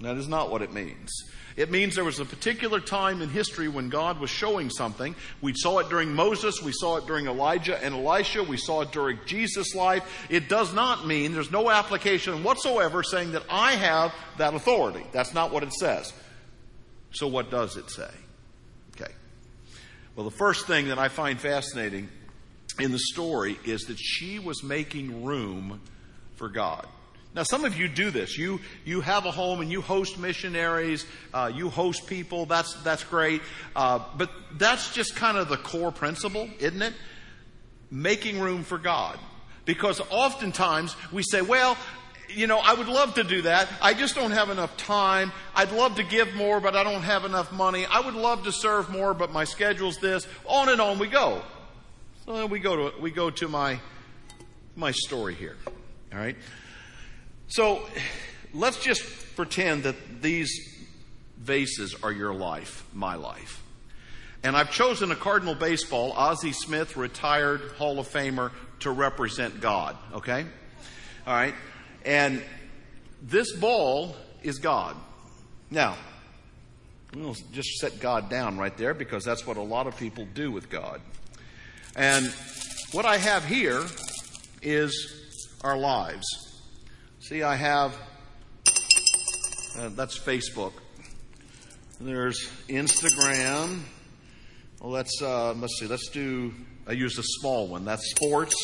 That 0.00 0.16
is 0.16 0.26
not 0.26 0.50
what 0.50 0.62
it 0.62 0.72
means. 0.72 1.10
It 1.56 1.70
means 1.70 1.94
there 1.94 2.04
was 2.04 2.18
a 2.18 2.24
particular 2.24 2.80
time 2.80 3.22
in 3.22 3.28
history 3.28 3.68
when 3.68 3.88
God 3.88 4.18
was 4.18 4.30
showing 4.30 4.70
something. 4.70 5.14
We 5.40 5.52
saw 5.54 5.78
it 5.78 5.88
during 5.88 6.12
Moses, 6.12 6.60
we 6.60 6.72
saw 6.72 6.96
it 6.96 7.06
during 7.06 7.26
Elijah 7.26 7.82
and 7.82 7.94
Elisha, 7.94 8.42
we 8.42 8.56
saw 8.56 8.80
it 8.80 8.90
during 8.90 9.20
Jesus' 9.24 9.74
life. 9.74 10.26
It 10.28 10.48
does 10.48 10.74
not 10.74 11.06
mean, 11.06 11.32
there's 11.32 11.52
no 11.52 11.70
application 11.70 12.42
whatsoever 12.42 13.04
saying 13.04 13.32
that 13.32 13.44
I 13.48 13.72
have 13.72 14.12
that 14.38 14.54
authority. 14.54 15.06
That's 15.12 15.32
not 15.32 15.52
what 15.52 15.62
it 15.62 15.72
says. 15.72 16.12
So, 17.12 17.28
what 17.28 17.50
does 17.50 17.76
it 17.76 17.88
say? 17.88 18.10
Okay. 18.96 19.12
Well, 20.16 20.24
the 20.24 20.36
first 20.36 20.66
thing 20.66 20.88
that 20.88 20.98
I 20.98 21.06
find 21.06 21.38
fascinating 21.38 22.08
in 22.80 22.90
the 22.90 22.98
story 22.98 23.56
is 23.64 23.82
that 23.82 23.98
she 23.98 24.40
was 24.40 24.64
making 24.64 25.24
room 25.24 25.80
for 26.34 26.48
God. 26.48 26.88
Now, 27.34 27.42
some 27.42 27.64
of 27.64 27.76
you 27.76 27.88
do 27.88 28.10
this. 28.10 28.38
You, 28.38 28.60
you 28.84 29.00
have 29.00 29.26
a 29.26 29.30
home 29.32 29.60
and 29.60 29.70
you 29.70 29.80
host 29.80 30.18
missionaries, 30.18 31.04
uh, 31.32 31.50
you 31.52 31.68
host 31.68 32.06
people. 32.06 32.46
That's, 32.46 32.74
that's 32.82 33.02
great. 33.02 33.42
Uh, 33.74 34.00
but 34.16 34.30
that's 34.52 34.94
just 34.94 35.16
kind 35.16 35.36
of 35.36 35.48
the 35.48 35.56
core 35.56 35.90
principle, 35.90 36.48
isn't 36.60 36.80
it? 36.80 36.94
Making 37.90 38.38
room 38.38 38.62
for 38.62 38.78
God. 38.78 39.18
Because 39.64 40.00
oftentimes 40.10 40.94
we 41.10 41.22
say, 41.24 41.42
well, 41.42 41.76
you 42.28 42.46
know, 42.46 42.58
I 42.58 42.74
would 42.74 42.88
love 42.88 43.14
to 43.14 43.24
do 43.24 43.42
that. 43.42 43.68
I 43.82 43.94
just 43.94 44.14
don't 44.14 44.30
have 44.30 44.50
enough 44.50 44.76
time. 44.76 45.32
I'd 45.54 45.72
love 45.72 45.96
to 45.96 46.04
give 46.04 46.34
more, 46.34 46.60
but 46.60 46.76
I 46.76 46.84
don't 46.84 47.02
have 47.02 47.24
enough 47.24 47.52
money. 47.52 47.84
I 47.86 48.00
would 48.00 48.14
love 48.14 48.44
to 48.44 48.52
serve 48.52 48.90
more, 48.90 49.12
but 49.12 49.32
my 49.32 49.44
schedule's 49.44 49.98
this. 49.98 50.26
On 50.46 50.68
and 50.68 50.80
on 50.80 50.98
we 50.98 51.08
go. 51.08 51.42
So 52.26 52.46
we 52.46 52.60
go 52.60 52.90
to, 52.90 53.00
we 53.00 53.10
go 53.10 53.30
to 53.30 53.48
my, 53.48 53.80
my 54.76 54.92
story 54.92 55.34
here. 55.34 55.56
All 56.12 56.18
right. 56.18 56.36
So 57.48 57.86
let's 58.52 58.82
just 58.82 59.36
pretend 59.36 59.84
that 59.84 60.22
these 60.22 60.74
vases 61.38 61.94
are 62.02 62.12
your 62.12 62.34
life, 62.34 62.84
my 62.92 63.14
life. 63.14 63.62
And 64.42 64.56
I've 64.56 64.70
chosen 64.70 65.10
a 65.10 65.16
Cardinal 65.16 65.54
baseball, 65.54 66.12
Ozzie 66.12 66.52
Smith, 66.52 66.96
retired 66.96 67.62
Hall 67.78 67.98
of 67.98 68.08
Famer, 68.08 68.50
to 68.80 68.90
represent 68.90 69.60
God, 69.60 69.96
okay? 70.12 70.44
All 71.26 71.34
right? 71.34 71.54
And 72.04 72.42
this 73.22 73.52
ball 73.52 74.14
is 74.42 74.58
God. 74.58 74.96
Now, 75.70 75.96
we'll 77.14 77.36
just 77.52 77.78
set 77.78 78.00
God 78.00 78.28
down 78.28 78.58
right 78.58 78.76
there 78.76 78.92
because 78.92 79.24
that's 79.24 79.46
what 79.46 79.56
a 79.56 79.62
lot 79.62 79.86
of 79.86 79.96
people 79.96 80.26
do 80.34 80.50
with 80.50 80.68
God. 80.68 81.00
And 81.96 82.32
what 82.92 83.06
I 83.06 83.16
have 83.16 83.44
here 83.46 83.82
is 84.60 85.22
our 85.62 85.78
lives. 85.78 86.26
See, 87.26 87.42
I 87.42 87.56
have, 87.56 87.96
uh, 89.78 89.88
that's 89.96 90.18
Facebook. 90.18 90.74
There's 91.98 92.50
Instagram. 92.68 93.80
Well, 94.78 94.90
let's, 94.90 95.22
uh, 95.22 95.54
let's 95.54 95.78
see, 95.78 95.86
let's 95.86 96.10
do, 96.10 96.52
I 96.86 96.92
used 96.92 97.18
a 97.18 97.22
small 97.22 97.66
one. 97.66 97.86
That's 97.86 98.10
sports, 98.10 98.54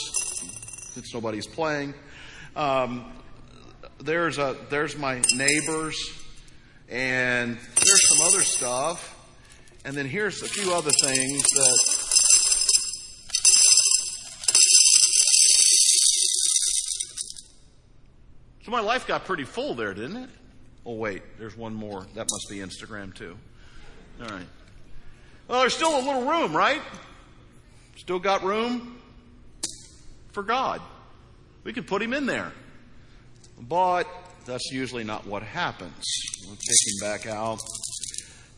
since 0.92 1.14
nobody's 1.14 1.46
playing. 1.46 1.94
Um, 2.54 3.10
there's 3.98 4.36
a, 4.36 4.54
there's 4.68 4.94
my 4.94 5.22
neighbors, 5.32 5.96
and 6.90 7.56
there's 7.56 8.08
some 8.10 8.26
other 8.26 8.42
stuff. 8.42 9.16
And 9.86 9.96
then 9.96 10.04
here's 10.04 10.42
a 10.42 10.48
few 10.48 10.74
other 10.74 10.90
things 11.02 11.42
that 11.44 11.99
So 18.62 18.70
my 18.70 18.80
life 18.80 19.06
got 19.06 19.24
pretty 19.24 19.44
full 19.44 19.74
there, 19.74 19.94
didn't 19.94 20.16
it? 20.16 20.30
Oh, 20.84 20.94
wait, 20.94 21.22
there's 21.38 21.56
one 21.56 21.74
more. 21.74 22.06
That 22.14 22.26
must 22.30 22.46
be 22.48 22.56
Instagram, 22.58 23.14
too. 23.14 23.36
All 24.20 24.28
right. 24.28 24.46
Well, 25.48 25.60
there's 25.60 25.74
still 25.74 25.96
a 25.98 26.04
little 26.04 26.24
room, 26.24 26.56
right? 26.56 26.80
Still 27.96 28.18
got 28.18 28.42
room 28.42 29.00
for 30.32 30.42
God. 30.42 30.80
We 31.64 31.72
could 31.72 31.86
put 31.86 32.02
him 32.02 32.12
in 32.12 32.26
there. 32.26 32.52
But 33.60 34.06
that's 34.46 34.70
usually 34.72 35.04
not 35.04 35.26
what 35.26 35.42
happens. 35.42 36.04
We'll 36.46 36.56
take 36.56 36.86
him 36.86 37.00
back 37.00 37.26
out. 37.26 37.60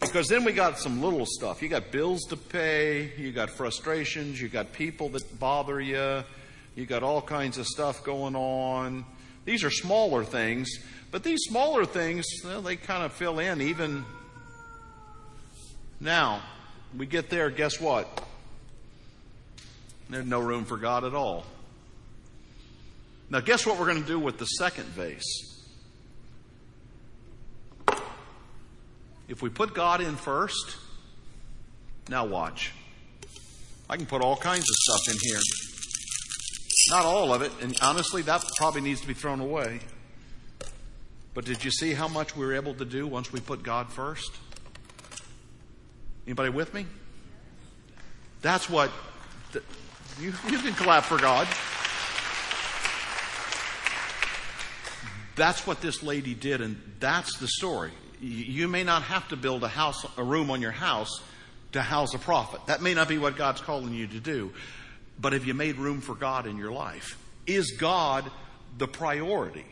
Because 0.00 0.28
then 0.28 0.44
we 0.44 0.52
got 0.52 0.78
some 0.78 1.00
little 1.00 1.26
stuff. 1.26 1.62
You 1.62 1.68
got 1.68 1.92
bills 1.92 2.22
to 2.30 2.36
pay, 2.36 3.12
you 3.16 3.32
got 3.32 3.50
frustrations, 3.50 4.40
you 4.40 4.48
got 4.48 4.72
people 4.72 5.08
that 5.10 5.38
bother 5.38 5.80
you, 5.80 6.24
you 6.74 6.86
got 6.86 7.02
all 7.02 7.22
kinds 7.22 7.56
of 7.58 7.66
stuff 7.66 8.02
going 8.02 8.34
on. 8.34 9.04
These 9.44 9.64
are 9.64 9.70
smaller 9.70 10.24
things, 10.24 10.78
but 11.10 11.22
these 11.22 11.40
smaller 11.42 11.84
things, 11.84 12.26
well, 12.44 12.62
they 12.62 12.76
kind 12.76 13.02
of 13.02 13.12
fill 13.12 13.38
in 13.38 13.60
even 13.60 14.04
now. 16.00 16.42
We 16.96 17.06
get 17.06 17.30
there, 17.30 17.50
guess 17.50 17.80
what? 17.80 18.24
There's 20.10 20.26
no 20.26 20.40
room 20.40 20.64
for 20.64 20.76
God 20.76 21.04
at 21.04 21.14
all. 21.14 21.44
Now, 23.30 23.40
guess 23.40 23.64
what 23.64 23.78
we're 23.78 23.86
going 23.86 24.02
to 24.02 24.06
do 24.06 24.18
with 24.18 24.38
the 24.38 24.44
second 24.44 24.84
vase? 24.88 25.24
If 29.26 29.40
we 29.40 29.48
put 29.48 29.72
God 29.72 30.02
in 30.02 30.16
first, 30.16 30.76
now 32.10 32.26
watch. 32.26 32.72
I 33.88 33.96
can 33.96 34.04
put 34.04 34.20
all 34.20 34.36
kinds 34.36 34.64
of 34.64 34.74
stuff 34.74 35.14
in 35.14 35.18
here. 35.22 35.40
Not 36.90 37.04
all 37.04 37.32
of 37.32 37.42
it, 37.42 37.52
and 37.60 37.76
honestly, 37.80 38.22
that 38.22 38.42
probably 38.56 38.80
needs 38.80 39.00
to 39.02 39.06
be 39.06 39.14
thrown 39.14 39.40
away. 39.40 39.80
But 41.34 41.44
did 41.44 41.64
you 41.64 41.70
see 41.70 41.94
how 41.94 42.08
much 42.08 42.36
we 42.36 42.44
were 42.44 42.54
able 42.54 42.74
to 42.74 42.84
do 42.84 43.06
once 43.06 43.32
we 43.32 43.40
put 43.40 43.62
God 43.62 43.90
first? 43.90 44.30
Anybody 46.26 46.50
with 46.50 46.74
me? 46.74 46.86
That's 48.42 48.68
what 48.68 48.90
you, 50.20 50.32
you 50.48 50.58
can 50.58 50.74
clap 50.74 51.04
for 51.04 51.18
God. 51.18 51.46
That's 55.36 55.66
what 55.66 55.80
this 55.80 56.02
lady 56.02 56.34
did, 56.34 56.60
and 56.60 56.80
that's 57.00 57.38
the 57.38 57.48
story. 57.48 57.92
You 58.20 58.68
may 58.68 58.84
not 58.84 59.02
have 59.02 59.26
to 59.28 59.36
build 59.36 59.64
a 59.64 59.68
house, 59.68 60.04
a 60.18 60.22
room 60.22 60.50
on 60.50 60.60
your 60.60 60.70
house 60.70 61.22
to 61.72 61.80
house 61.80 62.14
a 62.14 62.18
prophet. 62.18 62.60
That 62.66 62.82
may 62.82 62.94
not 62.94 63.08
be 63.08 63.18
what 63.18 63.36
God's 63.36 63.60
calling 63.60 63.94
you 63.94 64.06
to 64.08 64.20
do. 64.20 64.52
But 65.20 65.32
have 65.32 65.44
you 65.44 65.54
made 65.54 65.76
room 65.76 66.00
for 66.00 66.14
God 66.14 66.46
in 66.46 66.56
your 66.56 66.72
life? 66.72 67.18
Is 67.46 67.72
God 67.72 68.30
the 68.78 68.88
priority? 68.88 69.66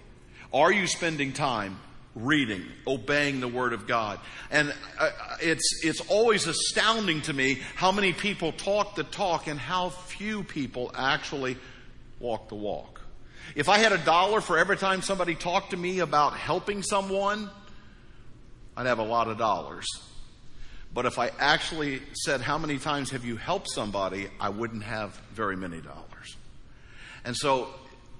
Are 0.52 0.72
you 0.72 0.86
spending 0.86 1.32
time 1.32 1.78
reading, 2.14 2.64
obeying 2.86 3.40
the 3.40 3.48
Word 3.48 3.72
of 3.72 3.86
God? 3.86 4.18
And 4.50 4.74
uh, 4.98 5.10
it's, 5.40 5.84
it's 5.84 6.00
always 6.08 6.46
astounding 6.46 7.22
to 7.22 7.32
me 7.32 7.60
how 7.76 7.92
many 7.92 8.12
people 8.12 8.52
talk 8.52 8.96
the 8.96 9.04
talk 9.04 9.46
and 9.46 9.58
how 9.58 9.90
few 9.90 10.42
people 10.42 10.90
actually 10.94 11.56
walk 12.18 12.48
the 12.48 12.56
walk. 12.56 13.00
If 13.54 13.68
I 13.68 13.78
had 13.78 13.92
a 13.92 13.98
dollar 13.98 14.40
for 14.40 14.58
every 14.58 14.76
time 14.76 15.02
somebody 15.02 15.34
talked 15.34 15.70
to 15.70 15.76
me 15.76 16.00
about 16.00 16.36
helping 16.36 16.82
someone, 16.82 17.50
I'd 18.76 18.86
have 18.86 18.98
a 18.98 19.04
lot 19.04 19.28
of 19.28 19.38
dollars. 19.38 19.86
But 20.92 21.06
if 21.06 21.18
I 21.18 21.30
actually 21.38 22.02
said, 22.14 22.40
How 22.40 22.58
many 22.58 22.78
times 22.78 23.10
have 23.10 23.24
you 23.24 23.36
helped 23.36 23.68
somebody? 23.70 24.28
I 24.40 24.48
wouldn't 24.48 24.82
have 24.82 25.14
very 25.32 25.56
many 25.56 25.80
dollars. 25.80 26.36
And 27.24 27.36
so 27.36 27.68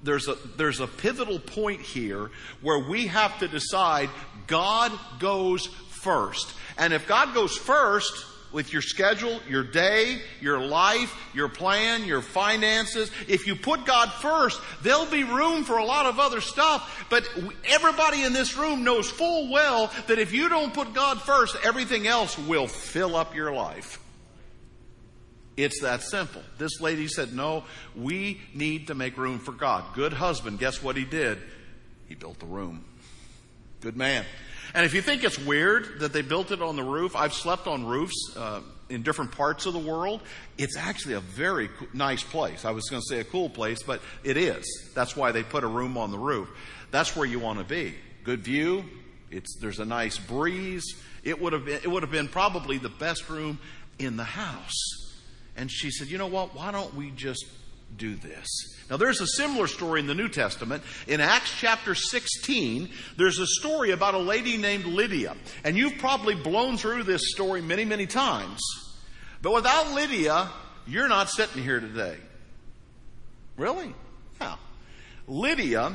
there's 0.02 0.28
a, 0.28 0.36
there's 0.56 0.80
a 0.80 0.86
pivotal 0.86 1.38
point 1.38 1.80
here 1.80 2.30
where 2.62 2.78
we 2.78 3.08
have 3.08 3.38
to 3.40 3.48
decide 3.48 4.08
God 4.46 4.92
goes 5.18 5.66
first. 5.66 6.54
And 6.78 6.92
if 6.92 7.06
God 7.06 7.34
goes 7.34 7.56
first, 7.56 8.24
with 8.52 8.72
your 8.72 8.82
schedule, 8.82 9.40
your 9.48 9.62
day, 9.62 10.20
your 10.40 10.60
life, 10.60 11.14
your 11.34 11.48
plan, 11.48 12.04
your 12.04 12.20
finances. 12.20 13.10
If 13.28 13.46
you 13.46 13.54
put 13.54 13.86
God 13.86 14.10
first, 14.12 14.60
there'll 14.82 15.06
be 15.06 15.24
room 15.24 15.64
for 15.64 15.78
a 15.78 15.84
lot 15.84 16.06
of 16.06 16.18
other 16.18 16.40
stuff. 16.40 17.06
But 17.10 17.28
everybody 17.64 18.22
in 18.22 18.32
this 18.32 18.56
room 18.56 18.84
knows 18.84 19.08
full 19.10 19.50
well 19.50 19.92
that 20.08 20.18
if 20.18 20.32
you 20.32 20.48
don't 20.48 20.74
put 20.74 20.94
God 20.94 21.20
first, 21.20 21.56
everything 21.64 22.06
else 22.06 22.38
will 22.38 22.66
fill 22.66 23.16
up 23.16 23.34
your 23.34 23.52
life. 23.52 24.00
It's 25.56 25.80
that 25.82 26.02
simple. 26.02 26.42
This 26.58 26.80
lady 26.80 27.06
said, 27.06 27.34
No, 27.34 27.64
we 27.94 28.40
need 28.54 28.86
to 28.86 28.94
make 28.94 29.16
room 29.16 29.38
for 29.38 29.52
God. 29.52 29.84
Good 29.94 30.12
husband, 30.12 30.58
guess 30.58 30.82
what 30.82 30.96
he 30.96 31.04
did? 31.04 31.38
He 32.08 32.14
built 32.14 32.38
the 32.38 32.46
room. 32.46 32.84
Good 33.80 33.96
man. 33.96 34.24
And 34.74 34.86
if 34.86 34.94
you 34.94 35.02
think 35.02 35.24
it's 35.24 35.38
weird 35.38 36.00
that 36.00 36.12
they 36.12 36.22
built 36.22 36.50
it 36.50 36.62
on 36.62 36.76
the 36.76 36.82
roof, 36.82 37.16
I've 37.16 37.34
slept 37.34 37.66
on 37.66 37.86
roofs 37.86 38.36
uh, 38.36 38.60
in 38.88 39.02
different 39.02 39.32
parts 39.32 39.66
of 39.66 39.72
the 39.72 39.78
world. 39.78 40.20
It's 40.58 40.76
actually 40.76 41.14
a 41.14 41.20
very 41.20 41.68
co- 41.68 41.86
nice 41.92 42.22
place. 42.22 42.64
I 42.64 42.70
was 42.70 42.88
going 42.88 43.02
to 43.02 43.06
say 43.08 43.20
a 43.20 43.24
cool 43.24 43.48
place, 43.50 43.82
but 43.82 44.00
it 44.22 44.36
is. 44.36 44.64
That's 44.94 45.16
why 45.16 45.32
they 45.32 45.42
put 45.42 45.64
a 45.64 45.68
room 45.68 45.96
on 45.96 46.10
the 46.10 46.18
roof. 46.18 46.48
That's 46.90 47.16
where 47.16 47.26
you 47.26 47.38
want 47.38 47.58
to 47.58 47.64
be. 47.64 47.94
Good 48.24 48.40
view. 48.40 48.84
It's, 49.30 49.56
there's 49.60 49.78
a 49.78 49.84
nice 49.84 50.18
breeze. 50.18 50.84
It 51.22 51.40
would 51.40 51.52
have 51.52 51.64
been, 51.64 51.80
it 51.82 51.90
would 51.90 52.02
have 52.02 52.12
been 52.12 52.28
probably 52.28 52.78
the 52.78 52.88
best 52.88 53.28
room 53.28 53.58
in 53.98 54.16
the 54.16 54.24
house. 54.24 54.82
And 55.56 55.70
she 55.70 55.90
said, 55.90 56.08
you 56.08 56.18
know 56.18 56.26
what? 56.26 56.54
Why 56.54 56.72
don't 56.72 56.94
we 56.94 57.10
just 57.10 57.44
do 57.96 58.14
this. 58.14 58.46
Now, 58.90 58.96
there's 58.96 59.20
a 59.20 59.26
similar 59.26 59.66
story 59.66 60.00
in 60.00 60.06
the 60.06 60.14
New 60.14 60.28
Testament. 60.28 60.82
In 61.06 61.20
Acts 61.20 61.52
chapter 61.56 61.94
16, 61.94 62.88
there's 63.16 63.38
a 63.38 63.46
story 63.46 63.92
about 63.92 64.14
a 64.14 64.18
lady 64.18 64.56
named 64.56 64.84
Lydia. 64.84 65.36
And 65.62 65.76
you've 65.76 65.98
probably 65.98 66.34
blown 66.34 66.76
through 66.76 67.04
this 67.04 67.30
story 67.30 67.62
many, 67.62 67.84
many 67.84 68.06
times. 68.06 68.60
But 69.42 69.54
without 69.54 69.92
Lydia, 69.92 70.50
you're 70.86 71.08
not 71.08 71.30
sitting 71.30 71.62
here 71.62 71.78
today. 71.78 72.16
Really? 73.56 73.94
Yeah. 74.40 74.56
Lydia 75.28 75.92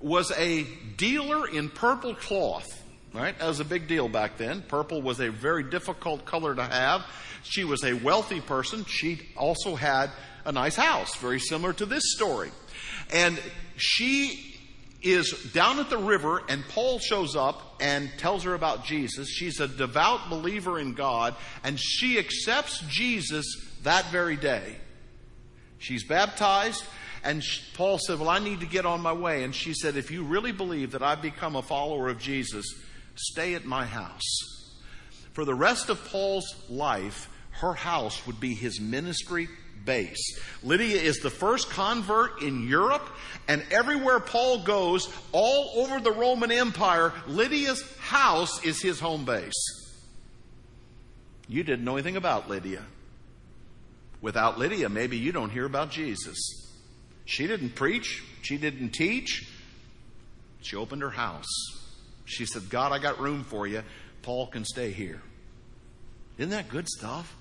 was 0.00 0.30
a 0.32 0.64
dealer 0.96 1.48
in 1.48 1.70
purple 1.70 2.14
cloth. 2.14 2.66
Right? 3.14 3.38
That 3.38 3.48
was 3.48 3.60
a 3.60 3.64
big 3.64 3.88
deal 3.88 4.08
back 4.08 4.36
then. 4.36 4.62
Purple 4.62 5.00
was 5.00 5.18
a 5.20 5.30
very 5.30 5.62
difficult 5.62 6.26
color 6.26 6.54
to 6.54 6.62
have. 6.62 7.06
She 7.42 7.64
was 7.64 7.82
a 7.82 7.94
wealthy 7.94 8.40
person. 8.40 8.84
She 8.84 9.20
also 9.34 9.74
had 9.74 10.10
a 10.44 10.52
nice 10.52 10.76
house, 10.76 11.16
very 11.16 11.40
similar 11.40 11.72
to 11.74 11.86
this 11.86 12.14
story. 12.14 12.50
And 13.12 13.40
she 13.76 14.48
is 15.02 15.30
down 15.52 15.78
at 15.78 15.90
the 15.90 15.98
river, 15.98 16.42
and 16.48 16.66
Paul 16.68 16.98
shows 16.98 17.36
up 17.36 17.76
and 17.80 18.10
tells 18.18 18.42
her 18.44 18.54
about 18.54 18.84
Jesus. 18.84 19.28
She's 19.28 19.60
a 19.60 19.68
devout 19.68 20.28
believer 20.28 20.78
in 20.78 20.94
God, 20.94 21.36
and 21.62 21.78
she 21.78 22.18
accepts 22.18 22.80
Jesus 22.88 23.46
that 23.84 24.10
very 24.10 24.36
day. 24.36 24.76
She's 25.78 26.04
baptized, 26.04 26.84
and 27.22 27.42
Paul 27.74 27.98
said, 27.98 28.18
Well, 28.18 28.28
I 28.28 28.40
need 28.40 28.60
to 28.60 28.66
get 28.66 28.86
on 28.86 29.00
my 29.00 29.12
way. 29.12 29.44
And 29.44 29.54
she 29.54 29.74
said, 29.74 29.96
If 29.96 30.10
you 30.10 30.24
really 30.24 30.52
believe 30.52 30.92
that 30.92 31.02
I've 31.02 31.22
become 31.22 31.54
a 31.54 31.62
follower 31.62 32.08
of 32.08 32.18
Jesus, 32.18 32.66
stay 33.14 33.54
at 33.54 33.64
my 33.64 33.86
house. 33.86 34.40
For 35.32 35.44
the 35.44 35.54
rest 35.54 35.88
of 35.88 36.04
Paul's 36.08 36.52
life, 36.68 37.28
her 37.52 37.74
house 37.74 38.26
would 38.26 38.40
be 38.40 38.54
his 38.54 38.80
ministry 38.80 39.48
base. 39.88 40.38
Lydia 40.62 41.00
is 41.00 41.20
the 41.20 41.30
first 41.30 41.70
convert 41.70 42.42
in 42.42 42.68
Europe, 42.68 43.08
and 43.48 43.64
everywhere 43.70 44.20
Paul 44.20 44.62
goes, 44.62 45.08
all 45.32 45.72
over 45.82 45.98
the 45.98 46.12
Roman 46.12 46.52
Empire, 46.52 47.14
Lydia's 47.26 47.82
house 47.96 48.62
is 48.66 48.82
his 48.82 49.00
home 49.00 49.24
base. 49.24 49.54
You 51.48 51.64
didn't 51.64 51.86
know 51.86 51.96
anything 51.96 52.18
about 52.18 52.50
Lydia. 52.50 52.82
Without 54.20 54.58
Lydia, 54.58 54.90
maybe 54.90 55.16
you 55.16 55.32
don't 55.32 55.50
hear 55.50 55.64
about 55.64 55.90
Jesus. 55.90 56.36
She 57.24 57.46
didn't 57.46 57.74
preach, 57.74 58.22
she 58.42 58.58
didn't 58.58 58.90
teach. 58.90 59.48
She 60.60 60.76
opened 60.76 61.00
her 61.00 61.10
house. 61.10 61.46
She 62.26 62.44
said, 62.44 62.68
God, 62.68 62.92
I 62.92 62.98
got 62.98 63.18
room 63.20 63.42
for 63.44 63.66
you. 63.66 63.82
Paul 64.20 64.48
can 64.48 64.66
stay 64.66 64.90
here. 64.90 65.22
Isn't 66.36 66.50
that 66.50 66.68
good 66.68 66.88
stuff? 66.88 67.34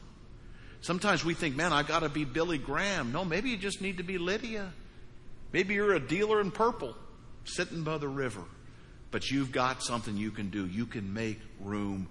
Sometimes 0.82 1.26
we 1.26 1.34
think, 1.34 1.56
man, 1.56 1.74
I 1.74 1.84
got 1.84 2.00
to 2.00 2.10
be 2.10 2.26
Billy 2.26 2.58
Graham. 2.58 3.12
No, 3.12 3.26
maybe 3.26 3.50
you 3.50 3.58
just 3.58 3.82
need 3.82 3.98
to 3.98 4.04
be 4.04 4.18
Lydia. 4.18 4.72
Maybe 5.52 5.74
you're 5.74 5.94
a 5.94 6.00
dealer 6.00 6.40
in 6.42 6.52
purple 6.52 6.96
sitting 7.46 7.84
by 7.84 7.98
the 7.98 8.08
river. 8.08 8.44
But 9.10 9.30
you've 9.32 9.52
got 9.52 9.82
something 9.82 10.18
you 10.18 10.32
can 10.32 10.50
do. 10.50 10.66
You 10.66 10.86
can 10.86 11.14
make 11.14 11.40
room 11.62 12.08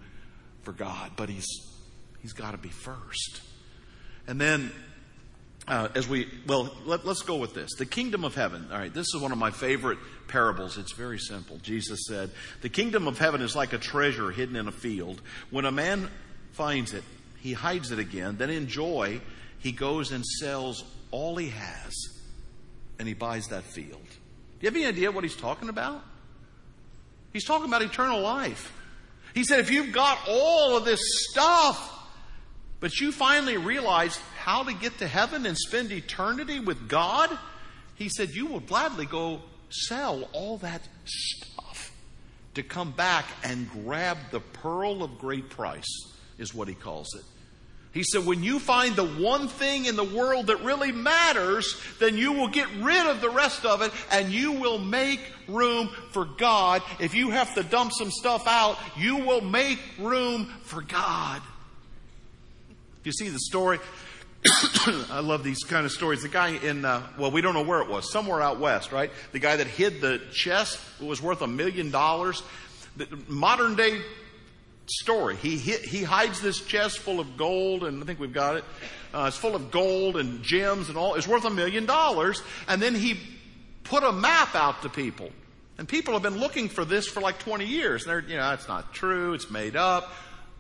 for 0.63 0.73
God. 0.73 1.13
But 1.17 1.29
He's, 1.29 1.47
he's 2.21 2.33
got 2.33 2.53
to 2.53 2.59
be 2.59 2.71
first. 2.71 3.43
And 4.27 4.41
then, 4.41 4.73
uh, 5.69 5.89
as 5.95 6.09
we, 6.09 6.29
well, 6.47 6.75
let, 6.85 7.05
let's 7.05 7.23
go 7.23 7.37
with 7.37 7.55
this. 7.55 7.75
The 7.77 7.87
kingdom 7.87 8.25
of 8.25 8.35
heaven. 8.35 8.69
All 8.73 8.79
right, 8.79 8.93
this 8.93 9.15
is 9.15 9.21
one 9.21 9.33
of 9.33 9.39
my 9.39 9.51
favorite 9.51 9.99
parables. 10.27 10.79
It's 10.79 10.93
very 10.93 11.19
simple. 11.19 11.59
Jesus 11.59 12.07
said, 12.07 12.31
The 12.63 12.69
kingdom 12.69 13.07
of 13.07 13.19
heaven 13.19 13.43
is 13.43 13.55
like 13.55 13.73
a 13.73 13.79
treasure 13.79 14.31
hidden 14.31 14.57
in 14.57 14.69
a 14.69 14.73
field. 14.73 15.21
When 15.51 15.65
a 15.65 15.73
man 15.73 16.09
finds 16.53 16.95
it, 16.95 17.05
he 17.47 17.53
hides 17.53 17.93
it 17.93 18.01
again. 18.01 18.37
Then 18.39 18.51
in 18.51 18.67
joy, 18.67 19.21
he 19.61 19.71
goes 19.71 20.11
and 20.11 20.27
sells 20.27 20.83
all 21.13 21.37
he 21.37 21.51
has 21.51 21.95
and 22.99 23.07
he 23.07 23.15
buys 23.15 23.47
that 23.49 23.63
field. 23.63 24.03
Do 24.03 24.67
you 24.67 24.69
have 24.69 24.75
any 24.75 24.85
idea 24.85 25.13
what 25.13 25.23
he's 25.23 25.37
talking 25.37 25.69
about? 25.69 26.03
He's 27.33 27.45
talking 27.45 27.69
about 27.69 27.83
eternal 27.83 28.21
life. 28.21 28.73
He 29.33 29.45
said, 29.45 29.61
if 29.61 29.71
you've 29.71 29.93
got 29.93 30.19
all 30.29 30.77
of 30.77 30.85
this 30.85 31.01
stuff, 31.31 32.09
but 32.81 32.99
you 32.99 33.13
finally 33.13 33.59
realize 33.59 34.19
how 34.39 34.65
to 34.65 34.75
get 34.75 34.99
to 34.99 35.07
heaven 35.07 35.47
and 35.47 35.57
spend 35.57 35.93
eternity 35.93 36.59
with 36.59 36.89
God, 36.89 37.31
he 37.95 38.09
said, 38.09 38.31
you 38.31 38.47
will 38.47 38.59
gladly 38.59 39.07
go 39.07 39.41
sell 39.71 40.29
all 40.33 40.59
that 40.59 40.83
stuff 41.05 41.93
to 42.55 42.65
come 42.65 42.91
back 42.91 43.27
and 43.45 43.71
grab 43.71 44.19
the 44.33 44.41
pearl 44.41 45.05
of 45.05 45.17
great 45.19 45.49
price, 45.49 45.87
is 46.39 46.53
what 46.53 46.67
he 46.67 46.75
calls 46.75 47.15
it. 47.15 47.23
He 47.97 48.03
said, 48.03 48.27
when 48.27 48.43
you 48.43 48.59
find 48.59 48.95
the 48.95 49.07
one 49.07 49.49
thing 49.49 49.87
in 49.87 49.97
the 49.97 50.05
world 50.05 50.49
that 50.49 50.63
really 50.63 50.93
matters, 50.93 51.81
then 51.99 52.19
you 52.19 52.33
will 52.33 52.49
get 52.49 52.69
rid 52.81 53.07
of 53.07 53.23
the 53.23 53.31
rest 53.31 53.65
of 53.65 53.81
it 53.81 53.91
and 54.11 54.31
you 54.31 54.53
will 54.53 54.77
make 54.77 55.19
room 55.49 55.89
for 56.11 56.27
God. 56.27 56.83
If 57.01 57.15
you 57.15 57.31
have 57.31 57.55
to 57.55 57.63
dump 57.63 57.93
some 57.95 58.11
stuff 58.11 58.47
out, 58.47 58.77
you 58.99 59.17
will 59.17 59.41
make 59.41 59.79
room 59.99 60.45
for 60.65 60.83
God. 60.83 61.41
You 63.03 63.13
see 63.13 63.31
the 63.31 63.39
story? 63.39 63.79
I 65.11 65.21
love 65.21 65.43
these 65.43 65.65
kind 65.65 65.87
of 65.87 65.91
stories. 65.91 66.21
The 66.21 66.29
guy 66.29 66.49
in, 66.49 66.85
uh, 66.85 67.03
well, 67.19 67.31
we 67.31 67.41
don't 67.41 67.55
know 67.55 67.65
where 67.65 67.81
it 67.81 67.89
was, 67.89 68.13
somewhere 68.13 68.43
out 68.43 68.61
west, 68.61 68.93
right? 68.93 69.11
The 69.33 69.39
guy 69.39 69.57
that 69.57 69.69
hid 69.69 70.03
the 70.03 70.21
chest 70.35 70.79
was 71.01 71.23
worth 71.23 71.41
a 71.41 71.47
million 71.47 71.91
dollars. 71.91 72.43
Modern 73.27 73.75
day 73.75 74.03
story. 74.91 75.37
He, 75.37 75.57
he 75.57 76.03
hides 76.03 76.41
this 76.41 76.61
chest 76.61 76.99
full 76.99 77.21
of 77.21 77.37
gold, 77.37 77.85
and 77.85 78.03
I 78.03 78.07
think 78.07 78.21
we've 78.21 78.33
got 78.33 78.57
it. 78.57 78.65
Uh, 79.13 79.27
it's 79.29 79.37
full 79.37 79.55
of 79.55 79.71
gold 79.71 80.17
and 80.17 80.43
gems 80.43 80.89
and 80.89 80.99
all. 80.99 81.15
It's 81.15 81.27
worth 81.27 81.45
a 81.45 81.51
million 81.51 81.87
dollars. 81.87 82.43
And 82.69 82.83
then 82.83 82.95
he 82.95 83.19
put 83.85 84.03
a 84.03 84.13
map 84.13 84.55
out 84.55 84.83
to 84.83 84.89
people. 84.89 85.31
And 85.79 85.89
people 85.89 86.15
have 86.15 86.23
been 86.23 86.39
looking 86.39 86.69
for 86.69 86.85
this 86.85 87.07
for 87.07 87.21
like 87.21 87.39
20 87.39 87.67
years. 87.67 88.03
And 88.03 88.11
they're, 88.11 88.31
you 88.31 88.37
know, 88.37 88.53
it's 88.53 88.69
not 88.69 88.93
true. 88.95 89.35
It's 89.35 89.51
made 89.51 89.77
up. 89.77 90.13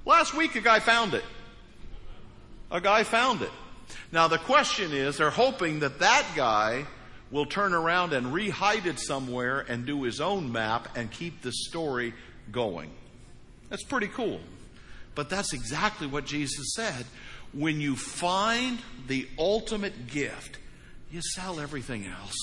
Last 0.05 0.35
week, 0.35 0.55
a 0.55 0.61
guy 0.61 0.81
found 0.81 1.15
it. 1.15 1.25
A 2.71 2.81
guy 2.81 3.03
found 3.03 3.43
it. 3.43 3.51
Now, 4.13 4.29
the 4.29 4.39
question 4.39 4.93
is, 4.93 5.19
they're 5.19 5.31
hoping 5.31 5.81
that 5.81 6.01
that 6.01 6.27
guy 6.35 6.87
will 7.31 7.47
turn 7.47 7.75
around 7.75 8.13
and 8.13 8.33
re-hide 8.33 8.87
it 8.87 8.99
somewhere 8.99 9.61
and 9.61 9.85
do 9.85 10.03
his 10.03 10.21
own 10.21 10.53
map 10.53 10.97
and 10.97 11.11
keep 11.11 11.43
the 11.43 11.53
story 11.53 12.15
going. 12.51 12.91
That's 13.69 13.83
pretty 13.83 14.09
cool. 14.09 14.41
But 15.15 15.31
that's 15.31 15.53
exactly 15.53 16.07
what 16.07 16.27
Jesus 16.27 16.75
said. 16.75 17.07
When 17.53 17.81
you 17.81 17.97
find 17.97 18.79
the 19.07 19.27
ultimate 19.39 20.09
gift, 20.09 20.59
you 21.11 21.23
sell 21.23 21.59
everything 21.59 22.07
else 22.07 22.37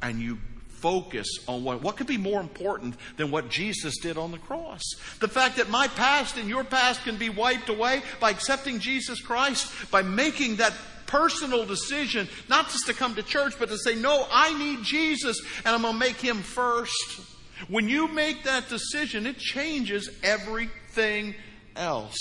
and 0.00 0.20
you 0.20 0.38
focus 0.68 1.28
on 1.46 1.62
what, 1.62 1.80
what 1.80 1.96
could 1.96 2.06
be 2.08 2.16
more 2.16 2.40
important 2.40 2.96
than 3.16 3.30
what 3.30 3.48
Jesus 3.48 3.98
did 3.98 4.16
on 4.18 4.32
the 4.32 4.38
cross. 4.38 4.82
The 5.20 5.28
fact 5.28 5.56
that 5.56 5.70
my 5.70 5.86
past 5.86 6.36
and 6.36 6.48
your 6.48 6.64
past 6.64 7.04
can 7.04 7.16
be 7.16 7.28
wiped 7.28 7.68
away 7.68 8.02
by 8.18 8.30
accepting 8.30 8.80
Jesus 8.80 9.20
Christ, 9.20 9.70
by 9.92 10.02
making 10.02 10.56
that 10.56 10.72
personal 11.06 11.64
decision, 11.66 12.26
not 12.48 12.70
just 12.70 12.86
to 12.86 12.94
come 12.94 13.14
to 13.14 13.22
church, 13.22 13.54
but 13.58 13.68
to 13.68 13.78
say, 13.78 13.94
no, 13.94 14.26
I 14.32 14.58
need 14.58 14.82
Jesus 14.82 15.40
and 15.58 15.68
I'm 15.68 15.82
going 15.82 15.92
to 15.92 15.98
make 16.00 16.16
him 16.16 16.38
first. 16.38 17.20
When 17.68 17.88
you 17.88 18.08
make 18.08 18.44
that 18.44 18.68
decision, 18.68 19.26
it 19.26 19.38
changes 19.38 20.10
everything 20.22 21.34
else. 21.76 22.18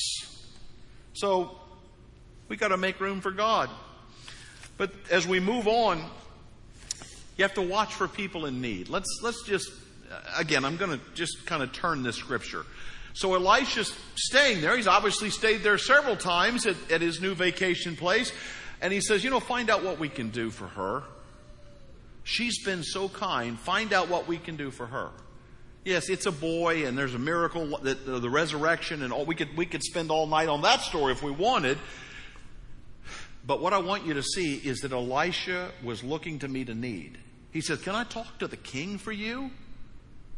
So, 1.13 1.57
we 2.47 2.57
got 2.57 2.69
to 2.69 2.77
make 2.77 2.99
room 2.99 3.21
for 3.21 3.31
God. 3.31 3.69
But 4.77 4.91
as 5.09 5.27
we 5.27 5.39
move 5.39 5.67
on, 5.67 6.03
you 7.37 7.43
have 7.43 7.53
to 7.55 7.61
watch 7.61 7.93
for 7.93 8.07
people 8.07 8.45
in 8.45 8.61
need. 8.61 8.89
Let's, 8.89 9.07
let's 9.21 9.43
just, 9.43 9.71
again, 10.37 10.65
I'm 10.65 10.77
going 10.77 10.91
to 10.91 10.99
just 11.13 11.45
kind 11.45 11.63
of 11.63 11.71
turn 11.71 12.03
this 12.03 12.15
scripture. 12.15 12.65
So 13.13 13.33
Elisha's 13.35 13.95
staying 14.15 14.61
there. 14.61 14.75
He's 14.75 14.87
obviously 14.87 15.29
stayed 15.29 15.63
there 15.63 15.77
several 15.77 16.15
times 16.15 16.65
at, 16.65 16.75
at 16.91 17.01
his 17.01 17.21
new 17.21 17.35
vacation 17.35 17.95
place. 17.95 18.31
And 18.81 18.91
he 18.91 19.01
says, 19.01 19.23
you 19.23 19.29
know, 19.29 19.39
find 19.39 19.69
out 19.69 19.83
what 19.83 19.99
we 19.99 20.09
can 20.09 20.29
do 20.29 20.49
for 20.49 20.67
her. 20.67 21.03
She's 22.23 22.63
been 22.63 22.83
so 22.83 23.09
kind. 23.09 23.59
Find 23.59 23.93
out 23.93 24.09
what 24.09 24.27
we 24.27 24.37
can 24.37 24.55
do 24.55 24.71
for 24.71 24.87
her. 24.87 25.09
Yes, 25.83 26.09
it's 26.09 26.27
a 26.27 26.31
boy, 26.31 26.85
and 26.85 26.95
there's 26.95 27.15
a 27.15 27.19
miracle, 27.19 27.79
that 27.79 28.05
the 28.05 28.29
resurrection, 28.29 29.01
and 29.01 29.11
all. 29.11 29.25
We 29.25 29.33
could 29.33 29.57
we 29.57 29.65
could 29.65 29.83
spend 29.83 30.11
all 30.11 30.27
night 30.27 30.47
on 30.47 30.61
that 30.61 30.81
story 30.81 31.11
if 31.11 31.23
we 31.23 31.31
wanted. 31.31 31.79
But 33.45 33.61
what 33.61 33.73
I 33.73 33.79
want 33.79 34.05
you 34.05 34.13
to 34.13 34.21
see 34.21 34.57
is 34.57 34.81
that 34.81 34.91
Elisha 34.91 35.71
was 35.83 36.03
looking 36.03 36.37
to 36.39 36.47
meet 36.47 36.69
a 36.69 36.75
need. 36.75 37.17
He 37.51 37.61
said, 37.61 37.81
"Can 37.81 37.95
I 37.95 38.03
talk 38.03 38.37
to 38.39 38.47
the 38.47 38.57
king 38.57 38.99
for 38.99 39.11
you? 39.11 39.49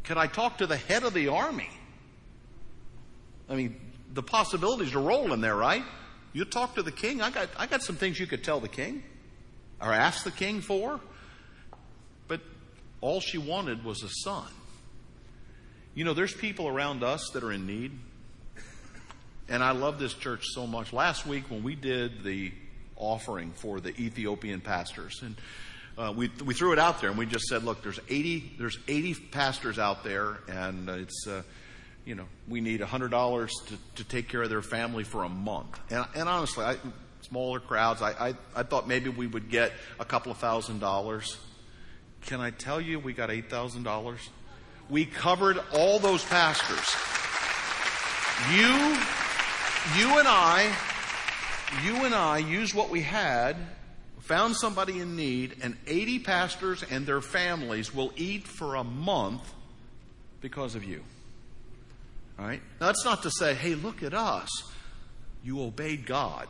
Can 0.03 0.17
I 0.17 0.27
talk 0.27 0.59
to 0.59 0.67
the 0.67 0.77
head 0.77 1.03
of 1.03 1.13
the 1.13 1.27
army?" 1.27 1.69
I 3.49 3.55
mean, 3.55 3.75
the 4.13 4.23
possibilities 4.23 4.95
are 4.95 5.01
rolling 5.01 5.41
there, 5.41 5.57
right? 5.57 5.83
You 6.31 6.45
talk 6.45 6.75
to 6.75 6.83
the 6.83 6.91
king. 6.91 7.21
I 7.21 7.31
got 7.31 7.49
I 7.57 7.67
got 7.67 7.83
some 7.83 7.97
things 7.97 8.17
you 8.17 8.27
could 8.27 8.45
tell 8.45 8.61
the 8.61 8.69
king, 8.69 9.03
or 9.81 9.91
ask 9.91 10.23
the 10.23 10.31
king 10.31 10.61
for. 10.61 11.01
But 12.29 12.39
all 13.01 13.19
she 13.19 13.37
wanted 13.37 13.83
was 13.83 14.03
a 14.03 14.09
son. 14.23 14.47
You 15.95 16.03
know, 16.03 16.15
there's 16.15 16.33
people 16.33 16.67
around 16.67 17.03
us 17.03 17.29
that 17.33 17.43
are 17.43 17.51
in 17.51 17.67
need. 17.67 17.91
And 19.47 19.63
I 19.63 19.71
love 19.71 19.99
this 19.99 20.13
church 20.13 20.45
so 20.47 20.65
much. 20.65 20.91
Last 20.91 21.27
week, 21.27 21.51
when 21.51 21.61
we 21.61 21.75
did 21.75 22.23
the 22.23 22.51
offering 22.95 23.51
for 23.51 23.79
the 23.79 23.89
Ethiopian 23.89 24.59
pastors, 24.59 25.21
and 25.21 25.35
uh, 25.95 26.11
we, 26.15 26.31
we 26.43 26.55
threw 26.55 26.73
it 26.73 26.79
out 26.79 26.99
there 26.99 27.09
and 27.11 27.19
we 27.19 27.27
just 27.27 27.45
said, 27.45 27.63
look, 27.63 27.83
there's 27.83 27.99
80, 28.09 28.53
there's 28.57 28.79
80 28.87 29.13
pastors 29.31 29.77
out 29.77 30.03
there, 30.03 30.39
and 30.47 30.89
uh, 30.89 30.93
it's, 30.93 31.27
uh, 31.27 31.43
you 32.05 32.15
know, 32.15 32.25
we 32.47 32.59
need 32.59 32.81
$100 32.81 33.49
to, 33.67 33.77
to 33.95 34.03
take 34.03 34.29
care 34.29 34.41
of 34.41 34.49
their 34.49 34.63
family 34.63 35.03
for 35.03 35.23
a 35.23 35.29
month. 35.29 35.79
And, 35.91 36.05
and 36.15 36.27
honestly, 36.27 36.65
I, 36.65 36.77
smaller 37.21 37.59
crowds, 37.59 38.01
I, 38.01 38.29
I, 38.29 38.35
I 38.55 38.63
thought 38.63 38.87
maybe 38.87 39.09
we 39.09 39.27
would 39.27 39.51
get 39.51 39.71
a 39.99 40.05
couple 40.05 40.31
of 40.31 40.39
thousand 40.39 40.79
dollars. 40.79 41.37
Can 42.21 42.39
I 42.39 42.49
tell 42.49 42.81
you 42.81 42.99
we 42.99 43.13
got 43.13 43.29
$8,000? 43.29 44.17
We 44.89 45.05
covered 45.05 45.59
all 45.73 45.99
those 45.99 46.23
pastors. 46.25 46.85
You, 48.51 48.97
you 49.97 50.19
and 50.19 50.27
I, 50.27 50.73
you 51.85 52.05
and 52.05 52.13
I 52.13 52.39
used 52.39 52.73
what 52.73 52.89
we 52.89 53.01
had, 53.01 53.55
found 54.19 54.55
somebody 54.55 54.99
in 54.99 55.15
need, 55.15 55.55
and 55.61 55.77
80 55.87 56.19
pastors 56.19 56.83
and 56.83 57.05
their 57.05 57.21
families 57.21 57.93
will 57.93 58.11
eat 58.15 58.47
for 58.47 58.75
a 58.75 58.83
month 58.83 59.53
because 60.41 60.75
of 60.75 60.83
you. 60.83 61.03
All 62.37 62.45
right? 62.45 62.61
Now, 62.79 62.87
that's 62.87 63.05
not 63.05 63.23
to 63.23 63.31
say, 63.31 63.53
hey, 63.53 63.75
look 63.75 64.03
at 64.03 64.13
us. 64.13 64.49
You 65.43 65.61
obeyed 65.61 66.05
God. 66.05 66.47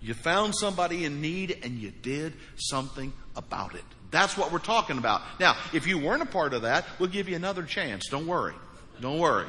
You 0.00 0.14
found 0.14 0.54
somebody 0.56 1.04
in 1.04 1.20
need 1.20 1.58
and 1.62 1.78
you 1.78 1.92
did 1.92 2.34
something 2.56 3.12
about 3.36 3.74
it. 3.74 3.84
That's 4.10 4.36
what 4.36 4.52
we're 4.52 4.58
talking 4.58 4.98
about. 4.98 5.22
Now, 5.40 5.56
if 5.72 5.86
you 5.86 5.98
weren't 5.98 6.22
a 6.22 6.26
part 6.26 6.52
of 6.52 6.62
that, 6.62 6.84
we'll 6.98 7.08
give 7.08 7.28
you 7.28 7.36
another 7.36 7.62
chance. 7.62 8.08
Don't 8.08 8.26
worry. 8.26 8.54
Don't 9.00 9.18
worry. 9.18 9.46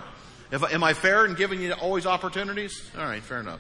If, 0.52 0.64
am 0.74 0.84
I 0.84 0.94
fair 0.94 1.26
in 1.26 1.36
giving 1.36 1.62
you 1.62 1.74
always 1.74 2.06
opportunities? 2.06 2.90
All 2.98 3.06
right, 3.06 3.22
fair 3.22 3.40
enough. 3.40 3.60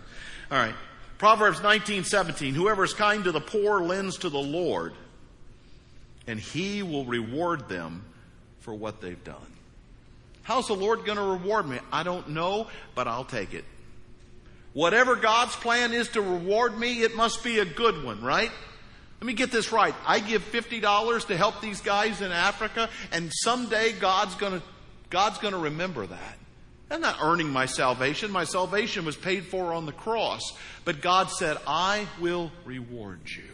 All 0.49 0.57
right. 0.57 0.75
Proverbs 1.17 1.59
19:17 1.59 2.53
Whoever 2.53 2.83
is 2.83 2.93
kind 2.93 3.23
to 3.23 3.31
the 3.31 3.41
poor 3.41 3.81
lends 3.81 4.17
to 4.19 4.29
the 4.29 4.39
Lord, 4.39 4.93
and 6.27 6.39
he 6.39 6.83
will 6.83 7.05
reward 7.05 7.69
them 7.69 8.03
for 8.59 8.73
what 8.73 9.01
they've 9.01 9.23
done. 9.23 9.35
How's 10.43 10.67
the 10.67 10.75
Lord 10.75 11.05
going 11.05 11.17
to 11.17 11.23
reward 11.23 11.67
me? 11.67 11.79
I 11.91 12.03
don't 12.03 12.29
know, 12.29 12.67
but 12.95 13.07
I'll 13.07 13.25
take 13.25 13.53
it. 13.53 13.63
Whatever 14.73 15.15
God's 15.15 15.55
plan 15.55 15.93
is 15.93 16.09
to 16.09 16.21
reward 16.21 16.77
me, 16.77 17.03
it 17.03 17.15
must 17.15 17.43
be 17.43 17.59
a 17.59 17.65
good 17.65 18.03
one, 18.03 18.21
right? 18.21 18.51
Let 19.23 19.27
me 19.27 19.33
get 19.35 19.51
this 19.51 19.71
right. 19.71 19.95
I 20.05 20.19
give 20.19 20.43
$50 20.51 21.27
to 21.27 21.37
help 21.37 21.61
these 21.61 21.79
guys 21.79 22.19
in 22.19 22.33
Africa, 22.33 22.89
and 23.09 23.31
someday 23.33 23.93
God's 23.93 24.35
gonna, 24.35 24.61
God's 25.09 25.37
gonna 25.37 25.59
remember 25.59 26.05
that. 26.05 26.37
I'm 26.91 26.99
not 26.99 27.19
earning 27.21 27.47
my 27.49 27.65
salvation. 27.65 28.31
My 28.31 28.43
salvation 28.43 29.05
was 29.05 29.15
paid 29.15 29.45
for 29.45 29.71
on 29.71 29.85
the 29.85 29.93
cross. 29.93 30.41
But 30.83 30.99
God 30.99 31.29
said, 31.29 31.55
I 31.65 32.05
will 32.19 32.51
reward 32.65 33.21
you. 33.25 33.47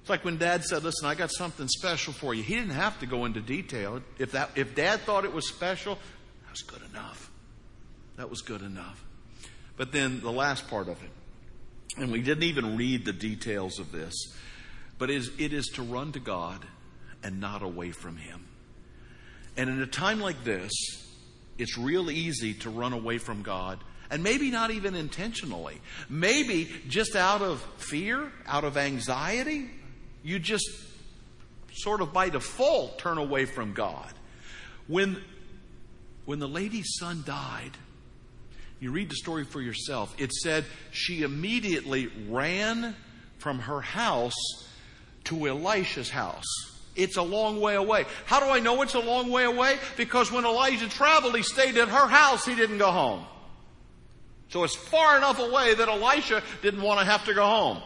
It's 0.00 0.10
like 0.10 0.24
when 0.24 0.38
dad 0.38 0.64
said, 0.64 0.82
listen, 0.82 1.06
I 1.06 1.14
got 1.14 1.30
something 1.30 1.68
special 1.68 2.12
for 2.12 2.34
you. 2.34 2.42
He 2.42 2.56
didn't 2.56 2.70
have 2.70 2.98
to 2.98 3.06
go 3.06 3.26
into 3.26 3.40
detail. 3.40 4.02
If 4.18 4.32
that, 4.32 4.50
if 4.56 4.74
dad 4.74 5.02
thought 5.02 5.24
it 5.24 5.32
was 5.32 5.46
special, 5.46 6.00
that 6.42 6.50
was 6.50 6.62
good 6.62 6.82
enough. 6.90 7.30
That 8.16 8.28
was 8.28 8.42
good 8.42 8.62
enough. 8.62 9.04
But 9.76 9.92
then 9.92 10.18
the 10.18 10.32
last 10.32 10.66
part 10.66 10.88
of 10.88 11.00
it. 11.00 11.10
And 11.96 12.12
we 12.12 12.20
didn't 12.20 12.44
even 12.44 12.76
read 12.76 13.04
the 13.04 13.12
details 13.12 13.78
of 13.78 13.92
this. 13.92 14.14
But 14.98 15.10
it 15.10 15.16
is, 15.16 15.30
it 15.38 15.52
is 15.52 15.66
to 15.74 15.82
run 15.82 16.12
to 16.12 16.20
God 16.20 16.64
and 17.22 17.40
not 17.40 17.62
away 17.62 17.90
from 17.90 18.16
Him. 18.16 18.46
And 19.56 19.70
in 19.70 19.80
a 19.80 19.86
time 19.86 20.20
like 20.20 20.44
this, 20.44 20.72
it's 21.58 21.78
real 21.78 22.10
easy 22.10 22.54
to 22.54 22.70
run 22.70 22.92
away 22.92 23.18
from 23.18 23.42
God. 23.42 23.78
And 24.10 24.22
maybe 24.22 24.50
not 24.50 24.70
even 24.70 24.94
intentionally. 24.94 25.80
Maybe 26.08 26.70
just 26.88 27.16
out 27.16 27.42
of 27.42 27.60
fear, 27.78 28.30
out 28.46 28.64
of 28.64 28.76
anxiety, 28.76 29.68
you 30.22 30.38
just 30.38 30.68
sort 31.72 32.00
of 32.00 32.12
by 32.12 32.28
default 32.28 32.98
turn 32.98 33.18
away 33.18 33.44
from 33.46 33.72
God. 33.72 34.12
When, 34.86 35.22
when 36.24 36.38
the 36.38 36.48
lady's 36.48 36.96
son 36.98 37.24
died, 37.26 37.72
you 38.80 38.90
read 38.90 39.10
the 39.10 39.16
story 39.16 39.44
for 39.44 39.60
yourself. 39.60 40.14
It 40.18 40.32
said 40.32 40.64
she 40.90 41.22
immediately 41.22 42.10
ran 42.28 42.94
from 43.38 43.58
her 43.60 43.80
house 43.80 44.34
to 45.24 45.48
Elisha's 45.48 46.10
house. 46.10 46.44
It's 46.94 47.16
a 47.16 47.22
long 47.22 47.60
way 47.60 47.74
away. 47.74 48.06
How 48.24 48.40
do 48.40 48.46
I 48.46 48.60
know 48.60 48.80
it's 48.82 48.94
a 48.94 49.00
long 49.00 49.30
way 49.30 49.44
away? 49.44 49.78
Because 49.96 50.32
when 50.32 50.44
Elijah 50.44 50.88
traveled, 50.88 51.36
he 51.36 51.42
stayed 51.42 51.76
at 51.76 51.88
her 51.88 52.06
house. 52.06 52.44
He 52.46 52.54
didn't 52.54 52.78
go 52.78 52.90
home. 52.90 53.24
So 54.48 54.64
it's 54.64 54.74
far 54.74 55.16
enough 55.16 55.38
away 55.38 55.74
that 55.74 55.88
Elisha 55.88 56.42
didn't 56.62 56.82
want 56.82 57.00
to 57.00 57.04
have 57.04 57.24
to 57.26 57.34
go 57.34 57.44
home. 57.44 57.82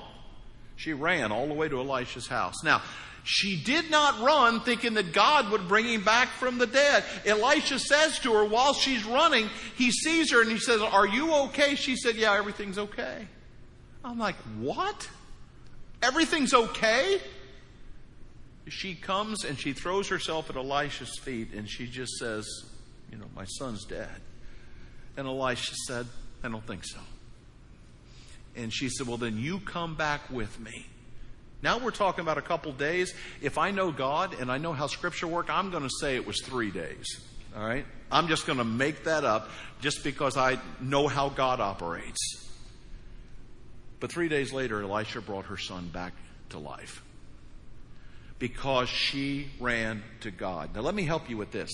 She 0.77 0.93
ran 0.93 1.33
all 1.33 1.47
the 1.47 1.55
way 1.55 1.69
to 1.69 1.81
Elisha's 1.81 2.27
house. 2.27 2.63
Now, 2.63 2.83
she 3.23 3.57
did 3.57 3.91
not 3.91 4.21
run 4.21 4.61
thinking 4.61 4.95
that 4.95 5.13
God 5.13 5.51
would 5.51 5.69
bring 5.69 5.87
him 5.87 6.03
back 6.05 6.29
from 6.29 6.59
the 6.59 6.67
dead. 6.67 7.05
Elisha 7.27 7.79
says 7.79 8.19
to 8.21 8.33
her 8.33 8.45
while 8.45 8.73
she's 8.73 9.05
running, 9.05 9.49
he 9.77 9.91
sees 9.91 10.33
her 10.33 10.41
and 10.41 10.51
he 10.51 10.59
says, 10.59 10.81
Are 10.81 11.07
you 11.07 11.35
okay? 11.45 11.75
She 11.75 11.97
said, 11.97 12.17
Yeah, 12.17 12.35
everything's 12.35 12.79
okay. 12.79 13.27
I'm 14.05 14.19
like, 14.19 14.37
What? 14.59 15.09
Everything's 16.03 16.55
okay? 16.55 17.21
She 18.69 18.95
comes 18.95 19.45
and 19.45 19.59
she 19.59 19.73
throws 19.73 20.09
herself 20.09 20.49
at 20.49 20.57
Elisha's 20.57 21.19
feet 21.19 21.53
and 21.53 21.69
she 21.69 21.87
just 21.87 22.13
says, 22.13 22.47
You 23.11 23.19
know, 23.19 23.27
my 23.35 23.45
son's 23.45 23.85
dead. 23.85 24.09
And 25.17 25.27
Elisha 25.27 25.75
said, 25.87 26.07
I 26.43 26.49
don't 26.49 26.67
think 26.67 26.85
so. 26.85 27.01
And 28.57 28.73
she 28.73 28.89
said, 28.89 29.07
Well, 29.07 29.19
then 29.19 29.37
you 29.37 29.61
come 29.61 29.95
back 29.95 30.31
with 30.31 30.59
me. 30.59 30.87
Now 31.63 31.79
we're 31.79 31.91
talking 31.91 32.23
about 32.23 32.39
a 32.39 32.43
couple 32.43 32.73
days. 32.73 33.15
If 33.43 33.59
I 33.59 33.71
know 33.71 33.93
God 33.93 34.35
and 34.41 34.51
I 34.51 34.59
know 34.59 34.73
how 34.73 34.87
Scripture 34.87 35.27
works, 35.27 35.51
I'm 35.51 35.71
going 35.71 35.83
to 35.83 35.91
say 36.01 36.17
it 36.17 36.27
was 36.27 36.41
three 36.43 36.71
days. 36.71 37.21
All 37.57 37.65
right? 37.65 37.85
I'm 38.11 38.29
just 38.29 38.47
going 38.47 38.59
to 38.59 38.65
make 38.65 39.05
that 39.05 39.25
up 39.25 39.51
just 39.81 40.05
because 40.05 40.37
I 40.37 40.59
know 40.81 41.09
how 41.09 41.29
God 41.29 41.61
operates. 41.61 42.49
But 43.99 44.11
three 44.11 44.29
days 44.29 44.53
later, 44.53 44.83
Elisha 44.83 45.21
brought 45.21 45.47
her 45.47 45.59
son 45.59 45.89
back 45.89 46.15
to 46.51 46.59
life 46.59 47.03
because 48.39 48.89
she 48.89 49.49
ran 49.61 50.03
to 50.21 50.31
God. 50.31 50.75
Now, 50.75 50.81
let 50.81 50.95
me 50.95 51.05
help 51.05 51.29
you 51.29 51.37
with 51.37 51.53
this 51.53 51.71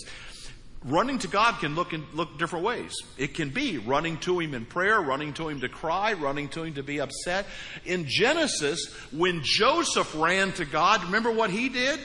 running 0.87 1.19
to 1.19 1.29
God 1.29 1.59
can 1.59 1.75
look 1.75 1.93
in 1.93 2.05
look 2.13 2.39
different 2.39 2.65
ways. 2.65 2.95
It 3.19 3.35
can 3.35 3.51
be 3.51 3.79
running 3.79 4.19
to 4.19 4.39
Him 4.39 4.55
in 4.55 4.65
prayer, 4.65 5.01
running 5.01 5.33
to 5.35 5.49
Him 5.49 5.61
to 5.61 5.69
cry, 5.69 6.13
running 6.13 6.49
to 6.51 6.63
Him 6.63 6.75
to 6.75 6.83
be 6.83 7.01
upset. 7.01 7.47
In 7.85 8.07
Genesis, 8.07 8.93
when 9.13 9.41
Joseph 9.43 10.15
ran 10.17 10.53
to 10.53 10.65
God, 10.65 11.05
remember 11.05 11.31
what 11.31 11.51
he 11.51 11.69
did? 11.69 12.01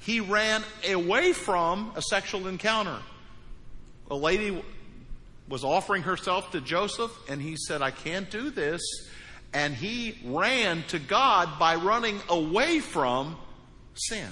He 0.00 0.20
ran 0.20 0.62
away 0.88 1.32
from 1.32 1.92
a 1.96 2.02
sexual 2.02 2.46
encounter. 2.46 2.98
A 4.10 4.16
lady 4.16 4.62
was 5.48 5.64
offering 5.64 6.02
herself 6.02 6.52
to 6.52 6.60
Joseph, 6.60 7.12
and 7.28 7.42
he 7.42 7.56
said, 7.56 7.82
I 7.82 7.90
can't 7.90 8.30
do 8.30 8.50
this. 8.50 8.80
And 9.52 9.74
he 9.74 10.18
ran 10.24 10.82
to 10.88 10.98
God 10.98 11.58
by 11.58 11.76
running 11.76 12.20
away 12.28 12.80
from 12.80 13.36
sin. 13.94 14.28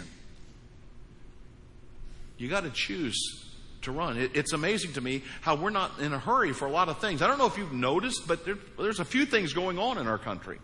You 2.39 2.49
got 2.49 2.65
to 2.65 2.71
choose 2.71 3.46
to 3.87 3.93
run. 3.93 4.19
It, 4.19 4.33
it's 4.35 4.53
amazing 4.53 4.93
to 4.93 5.01
me 5.01 5.23
how 5.41 5.57
we're 5.57 5.71
not 5.71 5.99
in 5.99 6.13
a 6.13 6.19
hurry 6.19 6.53
for 6.53 6.67
a 6.67 6.71
lot 6.71 6.89
of 6.89 7.01
things. 7.01 7.23
I 7.23 7.27
don't 7.27 7.39
know 7.39 7.47
if 7.47 7.59
you've 7.59 7.73
noticed, 7.73 8.29
but 8.29 8.45
there, 8.45 8.59
there's 8.79 9.01
a 9.01 9.05
few 9.05 9.27
things 9.27 9.53
going 9.53 9.79
on 9.79 9.99
in 9.99 10.07
our 10.07 10.19
country. 10.19 10.59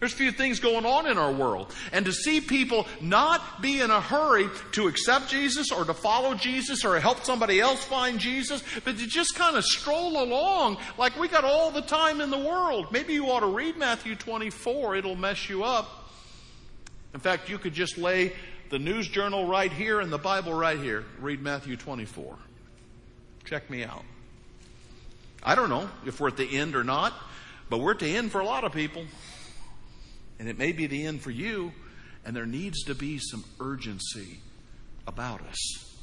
There's 0.00 0.14
a 0.14 0.16
few 0.16 0.32
things 0.32 0.60
going 0.60 0.86
on 0.86 1.06
in 1.06 1.18
our 1.18 1.30
world. 1.30 1.74
And 1.92 2.06
to 2.06 2.12
see 2.12 2.40
people 2.40 2.86
not 3.02 3.60
be 3.60 3.80
in 3.80 3.90
a 3.90 4.00
hurry 4.00 4.48
to 4.72 4.88
accept 4.88 5.28
Jesus 5.28 5.70
or 5.70 5.84
to 5.84 5.92
follow 5.92 6.34
Jesus 6.34 6.86
or 6.86 6.98
help 6.98 7.22
somebody 7.24 7.60
else 7.60 7.84
find 7.84 8.18
Jesus, 8.18 8.62
but 8.82 8.96
to 8.96 9.06
just 9.06 9.34
kind 9.34 9.58
of 9.58 9.64
stroll 9.64 10.22
along 10.22 10.78
like 10.96 11.18
we 11.18 11.28
got 11.28 11.44
all 11.44 11.70
the 11.70 11.82
time 11.82 12.22
in 12.22 12.30
the 12.30 12.38
world. 12.38 12.90
Maybe 12.90 13.12
you 13.12 13.26
ought 13.26 13.40
to 13.40 13.46
read 13.46 13.76
Matthew 13.76 14.14
24. 14.16 14.96
It'll 14.96 15.16
mess 15.16 15.50
you 15.50 15.64
up. 15.64 16.10
In 17.12 17.20
fact, 17.20 17.50
you 17.50 17.58
could 17.58 17.74
just 17.74 17.98
lay 17.98 18.32
the 18.70 18.78
news 18.78 19.08
journal 19.08 19.46
right 19.46 19.72
here 19.72 20.00
and 20.00 20.12
the 20.12 20.18
Bible 20.18 20.54
right 20.54 20.78
here. 20.78 21.04
Read 21.18 21.42
Matthew 21.42 21.76
24. 21.76 22.36
Check 23.44 23.68
me 23.68 23.82
out. 23.82 24.04
I 25.42 25.56
don't 25.56 25.68
know 25.68 25.90
if 26.06 26.20
we're 26.20 26.28
at 26.28 26.36
the 26.36 26.56
end 26.56 26.76
or 26.76 26.84
not, 26.84 27.12
but 27.68 27.78
we're 27.78 27.92
at 27.92 27.98
the 27.98 28.16
end 28.16 28.30
for 28.30 28.40
a 28.40 28.44
lot 28.44 28.62
of 28.62 28.72
people. 28.72 29.04
And 30.38 30.48
it 30.48 30.56
may 30.56 30.70
be 30.70 30.86
the 30.86 31.04
end 31.04 31.20
for 31.20 31.32
you, 31.32 31.72
and 32.24 32.34
there 32.34 32.46
needs 32.46 32.84
to 32.84 32.94
be 32.94 33.18
some 33.18 33.44
urgency 33.58 34.38
about 35.04 35.40
us. 35.42 35.96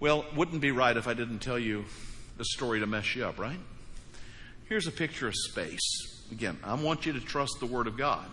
Well, 0.00 0.26
wouldn't 0.34 0.60
be 0.60 0.72
right 0.72 0.96
if 0.96 1.06
I 1.06 1.14
didn't 1.14 1.38
tell 1.38 1.58
you 1.58 1.84
the 2.38 2.44
story 2.44 2.80
to 2.80 2.86
mess 2.86 3.14
you 3.14 3.24
up, 3.24 3.38
right? 3.38 3.60
Here's 4.68 4.88
a 4.88 4.92
picture 4.92 5.28
of 5.28 5.34
space. 5.36 6.26
Again, 6.32 6.58
I 6.64 6.74
want 6.74 7.06
you 7.06 7.12
to 7.12 7.20
trust 7.20 7.58
the 7.60 7.66
Word 7.66 7.86
of 7.86 7.96
God. 7.96 8.26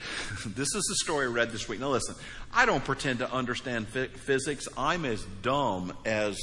this 0.46 0.74
is 0.74 0.84
the 0.88 0.96
story 0.96 1.26
I 1.26 1.30
read 1.30 1.50
this 1.50 1.68
week. 1.68 1.80
Now, 1.80 1.90
listen, 1.90 2.14
I 2.52 2.66
don't 2.66 2.84
pretend 2.84 3.20
to 3.20 3.32
understand 3.32 3.88
physics. 3.88 4.68
I'm 4.76 5.04
as 5.04 5.22
dumb 5.42 5.92
as 6.04 6.38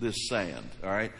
this 0.00 0.28
sand, 0.28 0.68
all 0.82 0.90
right? 0.90 1.12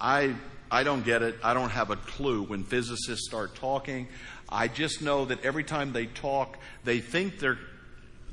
I, 0.00 0.34
I 0.70 0.84
don't 0.84 1.04
get 1.04 1.22
it. 1.22 1.36
I 1.42 1.54
don't 1.54 1.70
have 1.70 1.90
a 1.90 1.96
clue 1.96 2.42
when 2.42 2.64
physicists 2.64 3.26
start 3.26 3.54
talking. 3.54 4.08
I 4.48 4.68
just 4.68 5.02
know 5.02 5.24
that 5.26 5.44
every 5.44 5.64
time 5.64 5.92
they 5.92 6.06
talk, 6.06 6.58
they 6.84 7.00
think 7.00 7.38
they're 7.38 7.58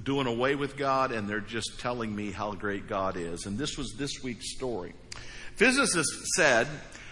doing 0.04 0.28
away 0.28 0.56
with 0.56 0.78
God 0.78 1.12
and 1.12 1.30
they're 1.30 1.40
just 1.40 1.80
telling 1.80 2.16
me 2.16 2.32
how 2.32 2.54
great 2.54 2.88
God 2.88 3.18
is. 3.18 3.46
And 3.46 3.58
this 3.58 3.78
was 3.78 3.94
this 3.98 4.24
week's 4.24 4.54
story. 4.56 4.94
Physicists 5.56 6.36
said 6.36 6.68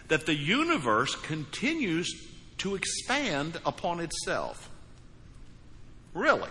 that 0.08 0.26
the 0.26 0.36
universe 0.36 1.16
continues 1.16 2.12
to 2.60 2.76
expand 2.76 3.60
upon 3.66 4.00
itself. 4.00 4.69
Really? 6.14 6.50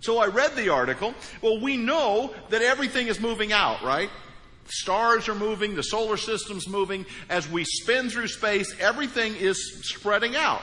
So 0.00 0.18
I 0.18 0.26
read 0.26 0.54
the 0.56 0.68
article. 0.68 1.14
Well, 1.42 1.60
we 1.60 1.76
know 1.76 2.34
that 2.50 2.62
everything 2.62 3.08
is 3.08 3.20
moving 3.20 3.52
out, 3.52 3.82
right? 3.82 4.10
Stars 4.68 5.28
are 5.28 5.34
moving, 5.34 5.74
the 5.74 5.82
solar 5.82 6.16
system's 6.16 6.68
moving. 6.68 7.06
As 7.28 7.48
we 7.48 7.64
spin 7.64 8.10
through 8.10 8.28
space, 8.28 8.74
everything 8.80 9.36
is 9.36 9.80
spreading 9.84 10.36
out. 10.36 10.62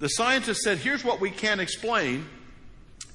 The 0.00 0.08
scientists 0.08 0.64
said, 0.64 0.78
here's 0.78 1.04
what 1.04 1.20
we 1.20 1.30
can't 1.30 1.60
explain. 1.60 2.26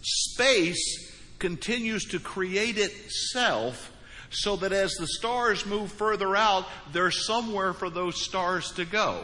Space 0.01 1.11
continues 1.39 2.05
to 2.05 2.19
create 2.19 2.77
itself 2.77 3.91
so 4.29 4.55
that 4.57 4.71
as 4.71 4.93
the 4.93 5.07
stars 5.07 5.65
move 5.65 5.91
further 5.91 6.35
out, 6.35 6.65
there's 6.91 7.25
somewhere 7.25 7.73
for 7.73 7.89
those 7.89 8.23
stars 8.23 8.71
to 8.73 8.85
go. 8.85 9.23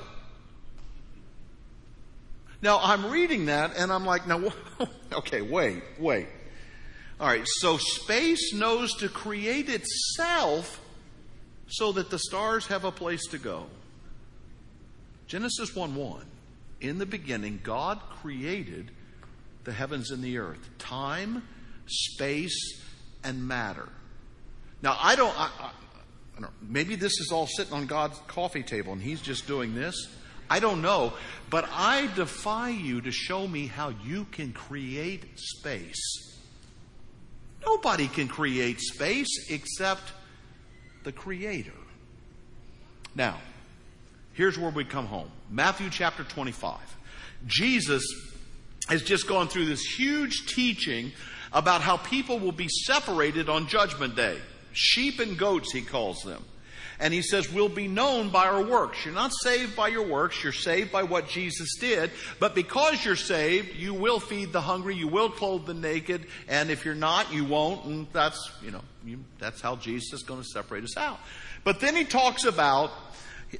Now, 2.61 2.79
I'm 2.81 3.09
reading 3.09 3.47
that 3.47 3.75
and 3.75 3.91
I'm 3.91 4.05
like, 4.05 4.27
now, 4.27 4.51
okay, 5.13 5.41
wait, 5.41 5.81
wait. 5.99 6.27
All 7.19 7.27
right, 7.27 7.43
so 7.45 7.77
space 7.77 8.53
knows 8.53 8.93
to 8.95 9.09
create 9.09 9.69
itself 9.69 10.81
so 11.67 11.91
that 11.93 12.09
the 12.09 12.19
stars 12.19 12.67
have 12.67 12.83
a 12.83 12.91
place 12.91 13.25
to 13.27 13.37
go. 13.37 13.65
Genesis 15.27 15.75
1 15.75 15.95
1. 15.95 16.25
In 16.81 16.97
the 16.97 17.05
beginning, 17.05 17.59
God 17.63 17.99
created 18.21 18.91
the 19.63 19.71
heavens 19.71 20.11
and 20.11 20.23
the 20.23 20.39
earth, 20.39 20.69
time, 20.79 21.43
space, 21.85 22.81
and 23.23 23.47
matter. 23.47 23.87
Now, 24.81 24.97
I 24.99 25.15
don't, 25.15 25.39
I, 25.39 25.49
I, 25.59 25.71
I 26.37 26.41
don't 26.41 26.51
maybe 26.61 26.95
this 26.95 27.19
is 27.19 27.31
all 27.31 27.47
sitting 27.47 27.73
on 27.73 27.85
God's 27.85 28.19
coffee 28.27 28.63
table 28.63 28.93
and 28.93 29.01
He's 29.01 29.21
just 29.21 29.47
doing 29.47 29.75
this. 29.75 30.07
I 30.51 30.59
don't 30.59 30.81
know, 30.81 31.13
but 31.49 31.65
I 31.71 32.09
defy 32.13 32.71
you 32.71 32.99
to 33.01 33.11
show 33.11 33.47
me 33.47 33.67
how 33.67 33.93
you 34.03 34.25
can 34.33 34.51
create 34.51 35.23
space. 35.37 36.01
Nobody 37.65 38.09
can 38.09 38.27
create 38.27 38.81
space 38.81 39.49
except 39.49 40.11
the 41.05 41.13
Creator. 41.13 41.71
Now, 43.15 43.37
here's 44.33 44.59
where 44.59 44.71
we 44.71 44.83
come 44.83 45.05
home 45.05 45.31
Matthew 45.49 45.89
chapter 45.89 46.25
25. 46.25 46.79
Jesus 47.47 48.03
has 48.89 49.03
just 49.03 49.29
gone 49.29 49.47
through 49.47 49.67
this 49.67 49.85
huge 49.85 50.47
teaching 50.47 51.13
about 51.53 51.79
how 51.79 51.95
people 51.95 52.39
will 52.39 52.51
be 52.51 52.67
separated 52.67 53.47
on 53.47 53.67
Judgment 53.67 54.17
Day. 54.17 54.37
Sheep 54.73 55.21
and 55.21 55.37
goats, 55.37 55.71
he 55.71 55.81
calls 55.81 56.19
them. 56.23 56.43
And 57.01 57.11
he 57.11 57.23
says, 57.23 57.51
We'll 57.51 57.67
be 57.67 57.87
known 57.87 58.29
by 58.29 58.45
our 58.45 58.63
works. 58.63 59.03
You're 59.03 59.15
not 59.15 59.31
saved 59.41 59.75
by 59.75 59.87
your 59.87 60.05
works, 60.05 60.41
you're 60.43 60.53
saved 60.53 60.91
by 60.91 61.01
what 61.01 61.27
Jesus 61.27 61.75
did. 61.79 62.11
But 62.39 62.53
because 62.53 63.03
you're 63.03 63.15
saved, 63.15 63.75
you 63.75 63.95
will 63.95 64.19
feed 64.19 64.53
the 64.53 64.61
hungry, 64.61 64.95
you 64.95 65.07
will 65.07 65.29
clothe 65.29 65.65
the 65.65 65.73
naked, 65.73 66.27
and 66.47 66.69
if 66.69 66.85
you're 66.85 66.93
not, 66.93 67.33
you 67.33 67.43
won't. 67.43 67.85
And 67.85 68.07
that's, 68.13 68.51
you 68.63 68.69
know, 68.69 68.81
you, 69.03 69.19
that's 69.39 69.61
how 69.61 69.77
Jesus 69.77 70.13
is 70.13 70.21
going 70.21 70.41
to 70.41 70.47
separate 70.47 70.83
us 70.83 70.95
out. 70.95 71.19
But 71.63 71.79
then 71.79 71.95
he 71.95 72.05
talks 72.05 72.45
about 72.45 72.91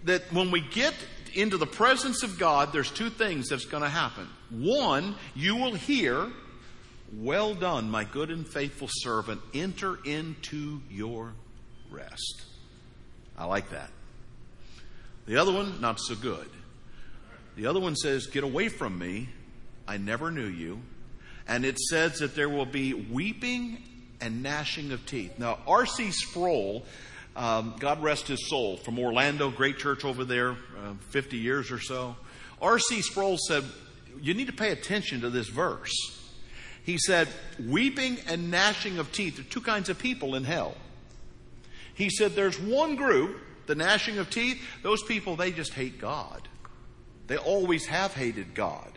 that 0.06 0.32
when 0.32 0.52
we 0.52 0.62
get 0.62 0.94
into 1.34 1.58
the 1.58 1.66
presence 1.66 2.22
of 2.22 2.38
God, 2.38 2.72
there's 2.72 2.92
two 2.92 3.10
things 3.10 3.50
that's 3.50 3.66
going 3.66 3.84
to 3.84 3.90
happen. 3.90 4.28
One, 4.52 5.16
you 5.34 5.56
will 5.56 5.74
hear, 5.74 6.28
Well 7.12 7.56
done, 7.56 7.90
my 7.90 8.04
good 8.04 8.30
and 8.30 8.48
faithful 8.48 8.88
servant, 8.92 9.42
enter 9.56 9.98
into 10.06 10.82
your 10.92 11.34
rest. 11.90 12.51
I 13.42 13.46
like 13.46 13.72
that. 13.72 13.90
The 15.26 15.38
other 15.38 15.52
one, 15.52 15.82
not 15.82 16.00
so 16.00 16.14
good. 16.14 16.48
The 17.56 17.66
other 17.66 17.80
one 17.80 17.96
says, 17.96 18.28
Get 18.28 18.44
away 18.44 18.70
from 18.70 19.00
me. 19.00 19.30
I 19.88 19.98
never 19.98 20.30
knew 20.30 20.46
you. 20.46 20.80
And 21.48 21.66
it 21.66 21.80
says 21.80 22.20
that 22.20 22.36
there 22.36 22.50
will 22.50 22.68
be 22.68 22.94
weeping 22.94 23.82
and 24.22 24.44
gnashing 24.44 24.92
of 24.92 25.08
teeth. 25.08 25.40
Now, 25.40 25.58
R.C. 25.66 26.12
Sproul, 26.12 26.86
um, 27.36 27.74
God 27.80 28.04
rest 28.04 28.28
his 28.28 28.48
soul, 28.48 28.78
from 28.78 29.00
Orlando, 29.00 29.50
great 29.50 29.80
church 29.80 30.06
over 30.06 30.24
there, 30.24 30.52
uh, 30.52 30.94
50 31.10 31.38
years 31.38 31.72
or 31.72 31.80
so. 31.80 32.16
R.C. 32.62 33.02
Sproul 33.02 33.40
said, 33.40 33.64
You 34.22 34.36
need 34.36 34.48
to 34.48 34.54
pay 34.54 34.70
attention 34.70 35.22
to 35.22 35.32
this 35.32 35.48
verse. 35.48 35.92
He 36.84 37.00
said, 37.00 37.28
Weeping 37.60 38.20
and 38.28 38.52
gnashing 38.52 39.00
of 39.00 39.12
teeth 39.12 39.40
are 39.40 39.44
two 39.44 39.62
kinds 39.62 39.90
of 39.90 39.98
people 39.98 40.36
in 40.36 40.44
hell. 40.44 40.76
He 41.94 42.10
said, 42.10 42.34
There's 42.34 42.60
one 42.60 42.96
group, 42.96 43.38
the 43.68 43.76
gnashing 43.76 44.18
of 44.18 44.30
teeth, 44.30 44.62
those 44.84 45.04
people, 45.04 45.36
they 45.36 45.52
just 45.52 45.74
hate 45.74 46.00
God. 46.00 46.48
They 47.28 47.38
always 47.38 47.86
have 47.86 48.14
hated 48.14 48.54
God. 48.54 48.92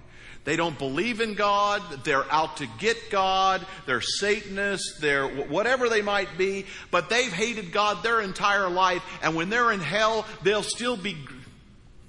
They 0.44 0.57
don't 0.57 0.78
believe 0.78 1.20
in 1.20 1.35
God. 1.35 2.04
They're 2.04 2.30
out 2.30 2.59
to 2.59 2.66
get 2.78 3.11
God. 3.11 3.66
They're 3.87 4.02
Satanists. 4.02 4.98
They're 5.00 5.26
whatever 5.26 5.88
they 5.88 6.02
might 6.02 6.37
be. 6.37 6.66
But 6.90 7.09
they've 7.09 7.33
hated 7.33 7.72
God 7.72 8.02
their 8.02 8.20
entire 8.20 8.68
life. 8.68 9.02
And 9.22 9.35
when 9.35 9.48
they're 9.48 9.72
in 9.72 9.80
hell, 9.80 10.26
they'll 10.42 10.62
still 10.62 10.98
be 10.98 11.16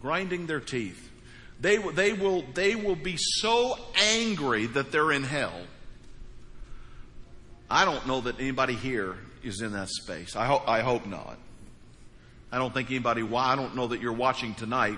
grinding 0.01 0.47
their 0.47 0.59
teeth. 0.59 1.09
They, 1.61 1.77
they, 1.77 2.11
will, 2.11 2.43
they 2.53 2.75
will 2.75 2.97
be 2.97 3.15
so 3.17 3.77
angry 3.95 4.65
that 4.67 4.91
they're 4.91 5.13
in 5.13 5.23
hell. 5.23 5.61
I 7.69 7.85
don't 7.85 8.05
know 8.05 8.21
that 8.21 8.39
anybody 8.39 8.75
here 8.75 9.15
is 9.45 9.61
in 9.61 9.73
that 9.73 9.89
space. 9.89 10.35
I, 10.35 10.45
ho- 10.45 10.63
I 10.65 10.81
hope 10.81 11.05
not. 11.05 11.37
I 12.51 12.57
don't 12.57 12.73
think 12.73 12.89
anybody, 12.89 13.23
why, 13.23 13.53
I 13.53 13.55
don't 13.55 13.75
know 13.75 13.87
that 13.87 14.01
you're 14.01 14.13
watching 14.13 14.55
tonight 14.55 14.97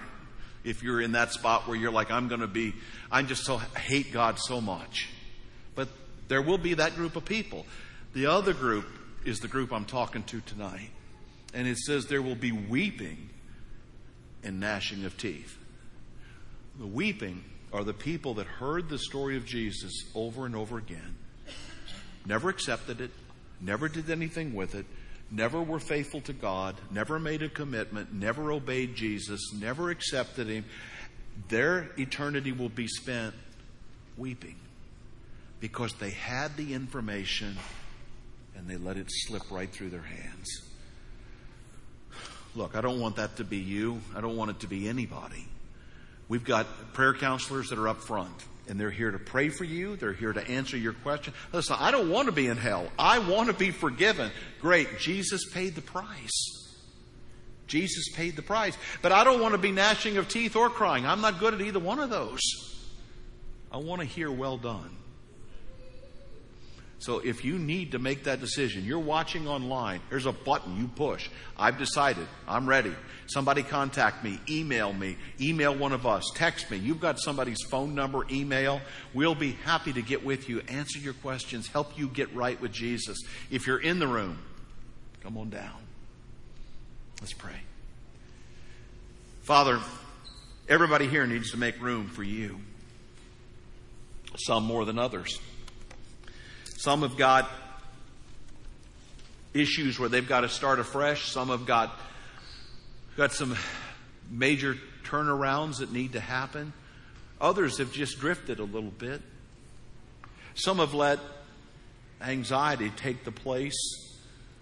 if 0.63 0.83
you're 0.83 1.01
in 1.01 1.13
that 1.13 1.31
spot 1.31 1.67
where 1.67 1.77
you're 1.77 1.91
like, 1.91 2.11
I'm 2.11 2.27
going 2.27 2.41
to 2.41 2.47
be, 2.47 2.73
I 3.11 3.21
just 3.23 3.45
so 3.45 3.57
hate 3.57 4.11
God 4.11 4.37
so 4.39 4.61
much. 4.61 5.09
But 5.75 5.89
there 6.27 6.41
will 6.41 6.57
be 6.57 6.75
that 6.75 6.95
group 6.95 7.15
of 7.15 7.25
people. 7.25 7.65
The 8.13 8.25
other 8.25 8.53
group 8.53 8.85
is 9.25 9.39
the 9.39 9.47
group 9.47 9.71
I'm 9.71 9.85
talking 9.85 10.23
to 10.23 10.41
tonight. 10.41 10.89
And 11.53 11.67
it 11.67 11.77
says 11.77 12.07
there 12.07 12.21
will 12.21 12.35
be 12.35 12.51
weeping 12.51 13.29
and 14.43 14.59
gnashing 14.59 15.05
of 15.05 15.17
teeth. 15.17 15.57
The 16.79 16.87
weeping 16.87 17.43
are 17.73 17.83
the 17.83 17.93
people 17.93 18.35
that 18.35 18.47
heard 18.47 18.89
the 18.89 18.99
story 18.99 19.37
of 19.37 19.45
Jesus 19.45 19.93
over 20.15 20.45
and 20.45 20.55
over 20.55 20.77
again, 20.77 21.15
never 22.25 22.49
accepted 22.49 23.01
it, 23.01 23.11
never 23.61 23.87
did 23.89 24.09
anything 24.09 24.53
with 24.53 24.75
it, 24.75 24.85
never 25.31 25.61
were 25.61 25.79
faithful 25.79 26.21
to 26.21 26.33
God, 26.33 26.75
never 26.91 27.19
made 27.19 27.43
a 27.43 27.49
commitment, 27.49 28.13
never 28.13 28.51
obeyed 28.51 28.95
Jesus, 28.95 29.53
never 29.53 29.89
accepted 29.89 30.47
Him, 30.47 30.65
their 31.49 31.89
eternity 31.97 32.51
will 32.51 32.69
be 32.69 32.87
spent 32.87 33.33
weeping 34.17 34.55
because 35.59 35.93
they 35.93 36.11
had 36.11 36.55
the 36.57 36.73
information 36.73 37.57
and 38.55 38.67
they 38.67 38.77
let 38.77 38.97
it 38.97 39.07
slip 39.09 39.43
right 39.51 39.69
through 39.69 39.89
their 39.89 40.01
hands. 40.01 40.61
Look, 42.55 42.75
I 42.75 42.81
don't 42.81 42.99
want 42.99 43.17
that 43.17 43.37
to 43.37 43.43
be 43.43 43.57
you. 43.57 44.01
I 44.15 44.21
don't 44.21 44.35
want 44.35 44.49
it 44.49 44.59
to 44.61 44.67
be 44.67 44.89
anybody. 44.89 45.45
We've 46.27 46.43
got 46.43 46.65
prayer 46.93 47.13
counselors 47.13 47.69
that 47.69 47.77
are 47.77 47.87
up 47.87 48.01
front 48.01 48.33
and 48.67 48.79
they're 48.79 48.91
here 48.91 49.11
to 49.11 49.19
pray 49.19 49.49
for 49.49 49.63
you. 49.63 49.95
They're 49.95 50.13
here 50.13 50.33
to 50.33 50.47
answer 50.47 50.77
your 50.77 50.93
question. 50.93 51.33
Listen, 51.53 51.77
I 51.79 51.91
don't 51.91 52.09
want 52.09 52.27
to 52.27 52.31
be 52.31 52.47
in 52.47 52.57
hell. 52.57 52.89
I 52.97 53.19
want 53.19 53.47
to 53.47 53.53
be 53.53 53.71
forgiven. 53.71 54.31
Great. 54.61 54.99
Jesus 54.99 55.45
paid 55.53 55.75
the 55.75 55.81
price. 55.81 56.53
Jesus 57.67 58.09
paid 58.13 58.35
the 58.35 58.41
price. 58.41 58.77
But 59.01 59.11
I 59.11 59.23
don't 59.23 59.41
want 59.41 59.53
to 59.53 59.57
be 59.57 59.71
gnashing 59.71 60.17
of 60.17 60.27
teeth 60.27 60.55
or 60.55 60.69
crying. 60.69 61.05
I'm 61.05 61.21
not 61.21 61.39
good 61.39 61.53
at 61.53 61.61
either 61.61 61.79
one 61.79 61.99
of 61.99 62.09
those. 62.09 62.41
I 63.71 63.77
want 63.77 64.01
to 64.01 64.07
hear 64.07 64.31
well 64.31 64.57
done. 64.57 64.95
So 66.99 67.19
if 67.19 67.45
you 67.45 67.59
need 67.59 67.91
to 67.91 67.99
make 67.99 68.23
that 68.23 68.39
decision, 68.39 68.83
you're 68.83 68.97
watching 68.97 69.47
online, 69.47 70.01
there's 70.09 70.25
a 70.25 70.31
button 70.31 70.77
you 70.77 70.87
push. 70.87 71.29
I've 71.55 71.77
decided. 71.77 72.27
I'm 72.47 72.67
ready. 72.67 72.93
Somebody 73.27 73.61
contact 73.61 74.23
me, 74.23 74.39
email 74.49 74.93
me, 74.93 75.17
email 75.39 75.75
one 75.75 75.91
of 75.91 76.07
us, 76.07 76.23
text 76.33 76.71
me. 76.71 76.77
You've 76.77 76.99
got 76.99 77.19
somebody's 77.19 77.61
phone 77.69 77.93
number, 77.93 78.25
email. 78.31 78.81
We'll 79.13 79.35
be 79.35 79.51
happy 79.51 79.93
to 79.93 80.01
get 80.01 80.25
with 80.25 80.49
you, 80.49 80.61
answer 80.61 80.97
your 80.97 81.13
questions, 81.13 81.67
help 81.67 81.97
you 81.97 82.07
get 82.07 82.33
right 82.33 82.59
with 82.59 82.71
Jesus. 82.71 83.17
If 83.51 83.67
you're 83.67 83.81
in 83.81 83.99
the 83.99 84.07
room, 84.07 84.39
come 85.21 85.37
on 85.37 85.49
down. 85.49 85.77
Let's 87.21 87.33
pray. 87.33 87.59
Father, 89.43 89.79
everybody 90.67 91.07
here 91.07 91.27
needs 91.27 91.51
to 91.51 91.57
make 91.57 91.79
room 91.81 92.07
for 92.07 92.23
you. 92.23 92.59
Some 94.37 94.63
more 94.63 94.83
than 94.85 94.97
others. 94.97 95.39
Some 96.87 97.01
have 97.01 97.17
got 97.17 97.49
issues 99.53 99.99
where 99.99 100.07
they've 100.07 100.25
got 100.25 100.41
to 100.41 100.47
start 100.47 100.79
afresh. 100.79 101.29
Some 101.29 101.49
have 101.49 101.65
got 101.65 101.93
got 103.17 103.33
some 103.33 103.57
major 104.31 104.77
turnarounds 105.03 105.79
that 105.79 105.91
need 105.91 106.13
to 106.13 106.21
happen. 106.21 106.71
Others 107.41 107.79
have 107.79 107.91
just 107.91 108.19
drifted 108.19 108.59
a 108.59 108.63
little 108.63 108.89
bit. 108.89 109.21
Some 110.55 110.77
have 110.77 110.93
let 110.93 111.19
anxiety 112.21 112.89
take 112.91 113.25
the 113.25 113.33
place 113.33 113.75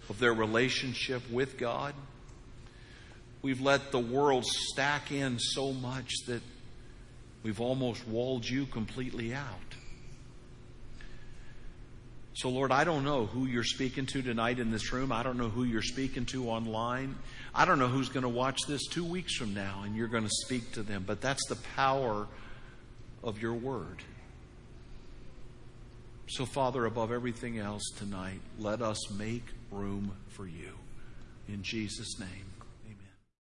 of 0.09 0.17
their 0.17 0.33
relationship 0.33 1.21
with 1.29 1.59
God. 1.59 1.93
We've 3.43 3.61
let 3.61 3.91
the 3.91 3.99
world 3.99 4.45
stack 4.47 5.11
in 5.11 5.37
so 5.37 5.73
much 5.73 6.11
that 6.25 6.41
we've 7.43 7.61
almost 7.61 8.07
walled 8.07 8.49
you 8.49 8.65
completely 8.65 9.31
out. 9.31 9.75
So, 12.35 12.49
Lord, 12.49 12.73
I 12.73 12.83
don't 12.83 13.05
know 13.05 13.27
who 13.27 13.45
you're 13.45 13.63
speaking 13.63 14.05
to 14.07 14.21
tonight 14.21 14.59
in 14.59 14.69
this 14.69 14.91
room. 14.91 15.13
I 15.13 15.23
don't 15.23 15.37
know 15.37 15.47
who 15.47 15.63
you're 15.63 15.81
speaking 15.81 16.25
to 16.27 16.49
online. 16.49 17.15
I 17.53 17.63
don't 17.63 17.79
know 17.79 17.87
who's 17.87 18.09
going 18.09 18.23
to 18.23 18.29
watch 18.29 18.59
this 18.67 18.85
two 18.87 19.05
weeks 19.05 19.37
from 19.37 19.53
now 19.53 19.83
and 19.85 19.95
you're 19.95 20.09
going 20.09 20.25
to 20.25 20.33
speak 20.43 20.73
to 20.73 20.83
them. 20.83 21.05
But 21.07 21.21
that's 21.21 21.47
the 21.47 21.55
power 21.77 22.27
of 23.23 23.41
your 23.41 23.53
word. 23.53 23.99
So, 26.27 26.45
Father, 26.45 26.85
above 26.85 27.09
everything 27.13 27.57
else 27.57 27.83
tonight, 27.97 28.41
let 28.59 28.81
us 28.81 29.09
make 29.11 29.45
room 29.71 30.11
for 30.27 30.45
you. 30.45 30.73
In 31.47 31.63
Jesus' 31.63 32.19
name. 32.19 32.54